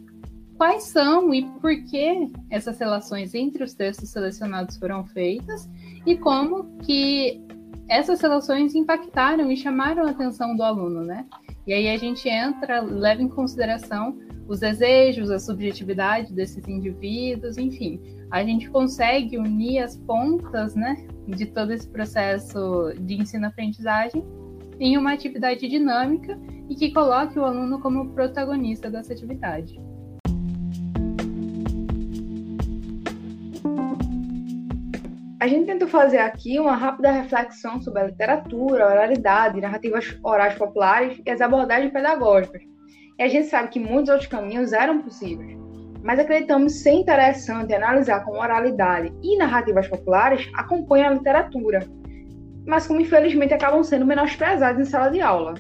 quais 0.58 0.84
são 0.84 1.34
e 1.34 1.44
por 1.60 1.76
que 1.86 2.32
essas 2.50 2.78
relações 2.78 3.34
entre 3.34 3.64
os 3.64 3.74
textos 3.74 4.10
selecionados 4.10 4.78
foram 4.78 5.04
feitas 5.06 5.68
e 6.06 6.16
como 6.16 6.78
que 6.80 7.42
essas 7.88 8.22
relações 8.22 8.76
impactaram 8.76 9.52
e 9.52 9.58
chamaram 9.58 10.06
a 10.06 10.12
atenção 10.12 10.56
do 10.56 10.64
aluno, 10.64 11.04
né? 11.04 11.26
E 11.66 11.74
aí 11.74 11.90
a 11.90 11.98
gente 11.98 12.30
entra, 12.30 12.80
leva 12.80 13.22
em 13.22 13.28
consideração 13.28 14.18
os 14.48 14.60
desejos, 14.60 15.32
a 15.32 15.40
subjetividade 15.40 16.32
desses 16.32 16.68
indivíduos, 16.68 17.58
enfim, 17.58 18.00
a 18.30 18.44
gente 18.44 18.70
consegue 18.70 19.38
unir 19.38 19.80
as 19.80 19.96
pontas, 19.96 20.76
né, 20.76 21.08
de 21.28 21.48
todo 21.48 21.72
esse 21.72 21.88
processo 21.88 22.94
de 23.00 23.16
ensino-aprendizagem 23.16 24.24
em 24.82 24.98
uma 24.98 25.14
atividade 25.14 25.68
dinâmica 25.68 26.38
e 26.68 26.74
que 26.74 26.92
coloque 26.92 27.38
o 27.38 27.46
aluno 27.46 27.80
como 27.80 28.10
protagonista 28.16 28.90
dessa 28.90 29.14
atividade. 29.14 29.80
A 35.40 35.48
gente 35.48 35.68
tentou 35.68 35.88
fazer 35.88 36.18
aqui 36.18 36.60
uma 36.60 36.76
rápida 36.76 37.12
reflexão 37.12 37.80
sobre 37.80 38.02
a 38.02 38.08
literatura, 38.08 38.86
a 38.86 38.92
oralidade, 38.92 39.62
narrativas 39.62 40.18
orais 40.24 40.56
populares 40.56 41.22
e 41.24 41.30
as 41.30 41.42
abordagens 41.42 41.94
pedagógicas. 41.94 42.62
E 43.20 43.24
a 43.24 43.28
gente 43.28 43.48
sabe 43.48 43.70
que 43.70 43.80
muitos 43.80 44.10
outros 44.10 44.28
caminhos 44.28 44.74
eram 44.74 45.02
possíveis, 45.02 45.58
mas 46.04 46.20
acreditamos 46.20 46.82
ser 46.82 46.94
interessante 46.94 47.74
analisar 47.74 48.24
como 48.24 48.40
oralidade 48.40 49.14
e 49.22 49.38
narrativas 49.38 49.88
populares 49.88 50.50
acompanham 50.56 51.10
a 51.10 51.14
literatura, 51.14 51.88
mas 52.66 52.88
como 52.88 53.02
infelizmente 53.02 53.54
acabam 53.54 53.84
sendo 53.84 54.06
menosprezados 54.06 54.82
em 54.82 54.90
sala 54.90 55.10
de 55.10 55.22
aula. 55.22 55.56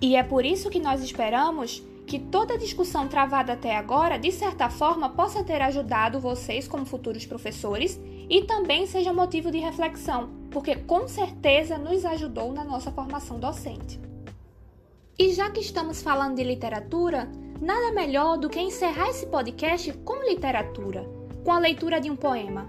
E 0.00 0.16
é 0.16 0.22
por 0.22 0.44
isso 0.44 0.70
que 0.70 0.80
nós 0.80 1.02
esperamos 1.02 1.82
que 2.06 2.18
toda 2.18 2.54
a 2.54 2.58
discussão 2.58 3.06
travada 3.06 3.52
até 3.52 3.76
agora, 3.76 4.18
de 4.18 4.30
certa 4.32 4.68
forma, 4.68 5.08
possa 5.08 5.44
ter 5.44 5.62
ajudado 5.62 6.20
vocês 6.20 6.66
como 6.66 6.84
futuros 6.84 7.24
professores 7.24 8.00
e 8.28 8.42
também 8.42 8.86
seja 8.86 9.12
motivo 9.12 9.50
de 9.50 9.58
reflexão, 9.58 10.30
porque 10.50 10.76
com 10.76 11.06
certeza 11.06 11.78
nos 11.78 12.04
ajudou 12.04 12.52
na 12.52 12.64
nossa 12.64 12.90
formação 12.90 13.38
docente. 13.38 14.00
E 15.18 15.32
já 15.32 15.50
que 15.50 15.60
estamos 15.60 16.02
falando 16.02 16.36
de 16.36 16.42
literatura, 16.42 17.30
nada 17.60 17.92
melhor 17.92 18.36
do 18.36 18.48
que 18.50 18.60
encerrar 18.60 19.08
esse 19.08 19.26
podcast 19.26 19.92
com 19.98 20.22
literatura, 20.28 21.08
com 21.44 21.52
a 21.52 21.58
leitura 21.58 22.00
de 22.00 22.10
um 22.10 22.16
poema. 22.16 22.68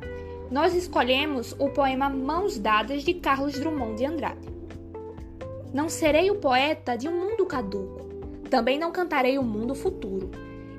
Nós 0.52 0.76
escolhemos 0.76 1.56
o 1.58 1.70
poema 1.70 2.10
Mãos 2.10 2.58
Dadas 2.58 3.04
de 3.04 3.14
Carlos 3.14 3.54
Drummond 3.54 3.96
de 3.96 4.06
Andrade. 4.06 4.48
Não 5.74 5.89
serei 5.89 6.30
o 6.30 6.36
poeta 6.36 6.96
de 6.96 7.08
um 7.08 7.20
mundo 7.20 7.46
caduco, 7.46 8.04
também 8.50 8.78
não 8.78 8.91
cantarei 8.91 9.38
o 9.38 9.44
mundo 9.44 9.74
futuro. 9.74 10.30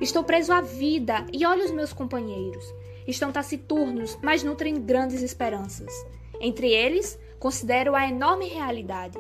Estou 0.01 0.23
preso 0.23 0.53
à 0.53 0.61
vida 0.61 1.27
e 1.33 1.47
olho 1.47 1.65
os 1.65 1.71
meus 1.71 1.93
companheiros. 1.93 2.65
Estão 3.07 3.33
taciturnos, 3.33 4.19
mas 4.23 4.43
nutrem 4.43 4.81
grandes 4.81 5.23
esperanças. 5.23 5.93
Entre 6.41 6.69
eles, 6.69 7.19
considero 7.39 7.95
a 7.95 8.09
enorme 8.09 8.47
realidade. 8.47 9.19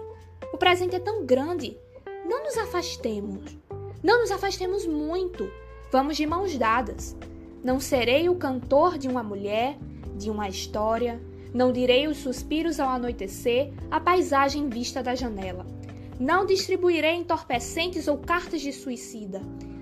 O 0.53 0.57
presente 0.57 0.95
é 0.95 1.01
tão 1.01 1.25
grande. 1.25 1.77
Não 2.25 2.45
nos 2.45 2.57
afastemos. 2.57 3.57
Não 4.03 4.21
nos 4.21 4.31
afastemos 4.31 4.87
muito. 4.87 5.51
Vamos 5.91 6.17
de 6.17 6.27
mãos 6.27 6.57
dadas. 6.57 7.17
Não 7.63 7.81
serei 7.81 8.29
o 8.29 8.37
cantor 8.37 8.99
de 8.99 9.09
uma 9.09 9.23
mulher, 9.23 9.77
de 10.17 10.31
uma 10.31 10.49
história. 10.49 11.21
Não 11.53 11.73
direi 11.73 12.09
os 12.09 12.19
suspiros 12.19 12.81
ao 12.81 12.89
anoitecer, 12.89 13.73
a 13.91 14.01
paisagem 14.01 14.69
vista 14.69 15.03
da 15.03 15.15
janela. 15.15 15.67
Não 16.19 16.47
distribuirei 16.47 17.15
entorpecentes 17.15 18.09
ou 18.09 18.19
cartas 18.19 18.61
de 18.61 18.73
suicida. 18.73 19.41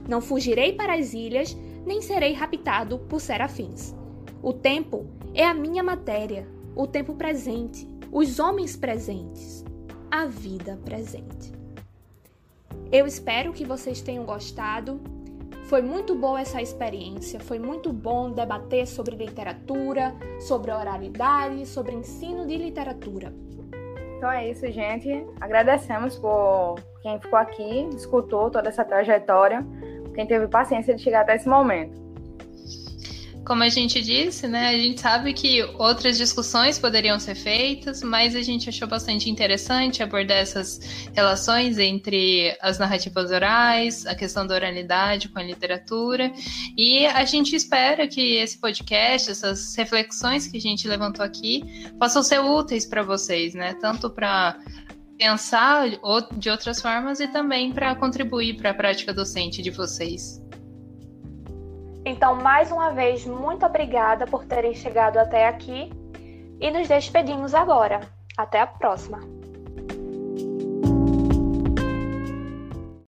Não 0.09 0.20
fugirei 0.20 0.72
para 0.72 0.95
as 0.95 1.12
ilhas, 1.12 1.57
nem 1.87 2.01
serei 2.01 2.33
raptado 2.33 2.99
por 2.99 3.20
serafins. 3.20 3.95
O 4.43 4.53
tempo 4.53 5.07
é 5.35 5.45
a 5.45 5.55
minha 5.55 5.83
matéria, 5.83 6.49
o 6.74 6.87
tempo 6.87 7.14
presente, 7.14 7.89
os 8.11 8.39
homens 8.39 8.76
presentes, 8.76 9.64
a 10.11 10.26
vida 10.26 10.78
presente. 10.85 11.53
Eu 12.91 13.07
espero 13.07 13.53
que 13.53 13.64
vocês 13.64 14.03
tenham 14.03 14.24
gostado. 14.24 15.01
Foi 15.73 15.81
muito 15.81 16.14
boa 16.14 16.39
essa 16.39 16.61
experiência, 16.61 17.41
foi 17.41 17.59
muito 17.59 17.95
bom 17.95 18.31
debater 18.31 18.87
sobre 18.87 19.16
literatura, 19.16 20.14
sobre 20.39 20.70
oralidade, 20.70 21.64
sobre 21.64 21.95
ensino 21.95 22.47
de 22.47 22.59
literatura. 22.59 23.33
Então 24.18 24.31
é 24.31 24.51
isso, 24.51 24.70
gente. 24.70 25.27
Agradecemos 25.41 26.18
por 26.18 26.75
quem 27.01 27.18
ficou 27.18 27.39
aqui, 27.39 27.89
escutou 27.97 28.51
toda 28.51 28.68
essa 28.68 28.85
trajetória, 28.85 29.66
quem 30.14 30.27
teve 30.27 30.47
paciência 30.47 30.95
de 30.95 31.01
chegar 31.01 31.23
até 31.23 31.37
esse 31.37 31.49
momento. 31.49 32.01
Como 33.53 33.64
a 33.64 33.68
gente 33.68 34.00
disse, 34.00 34.48
né, 34.48 34.68
a 34.68 34.78
gente 34.78 34.98
sabe 34.98 35.34
que 35.34 35.62
outras 35.76 36.16
discussões 36.16 36.78
poderiam 36.78 37.20
ser 37.20 37.34
feitas, 37.34 38.03
mas 38.03 38.34
a 38.34 38.40
gente 38.40 38.70
achou 38.70 38.88
bastante 38.88 39.28
interessante 39.28 40.03
abordar 40.03 40.38
essas 40.38 40.80
relações 41.14 41.76
entre 41.76 42.57
as 42.62 42.78
narrativas 42.78 43.30
orais, 43.30 44.07
a 44.07 44.14
questão 44.14 44.46
da 44.46 44.55
oralidade 44.55 45.28
com 45.28 45.38
a 45.38 45.42
literatura, 45.42 46.32
e 46.78 47.05
a 47.05 47.26
gente 47.26 47.55
espera 47.55 48.09
que 48.09 48.36
esse 48.36 48.59
podcast, 48.59 49.30
essas 49.30 49.76
reflexões 49.76 50.46
que 50.46 50.57
a 50.57 50.61
gente 50.61 50.88
levantou 50.88 51.22
aqui, 51.22 51.62
possam 51.98 52.22
ser 52.22 52.38
úteis 52.38 52.86
para 52.86 53.03
vocês, 53.03 53.53
né, 53.53 53.74
tanto 53.74 54.09
para 54.09 54.59
pensar 55.18 55.90
de 56.38 56.48
outras 56.48 56.80
formas 56.80 57.20
e 57.20 57.28
também 57.28 57.70
para 57.70 57.94
contribuir 57.96 58.57
para 58.57 58.70
a 58.70 58.74
prática 58.74 59.12
docente 59.12 59.61
de 59.61 59.70
vocês. 59.70 60.40
Então, 62.05 62.34
mais 62.34 62.72
uma 62.72 62.90
vez, 62.90 63.24
muito 63.24 63.64
obrigada 63.64 64.26
por 64.26 64.44
terem 64.44 64.74
chegado 64.74 65.18
até 65.18 65.46
aqui 65.46 65.90
e 66.61 66.70
nos 66.70 66.88
despedimos 66.88 67.55
agora. 67.55 68.00
Até 68.36 68.61
a 68.61 68.66
próxima! 68.66 69.41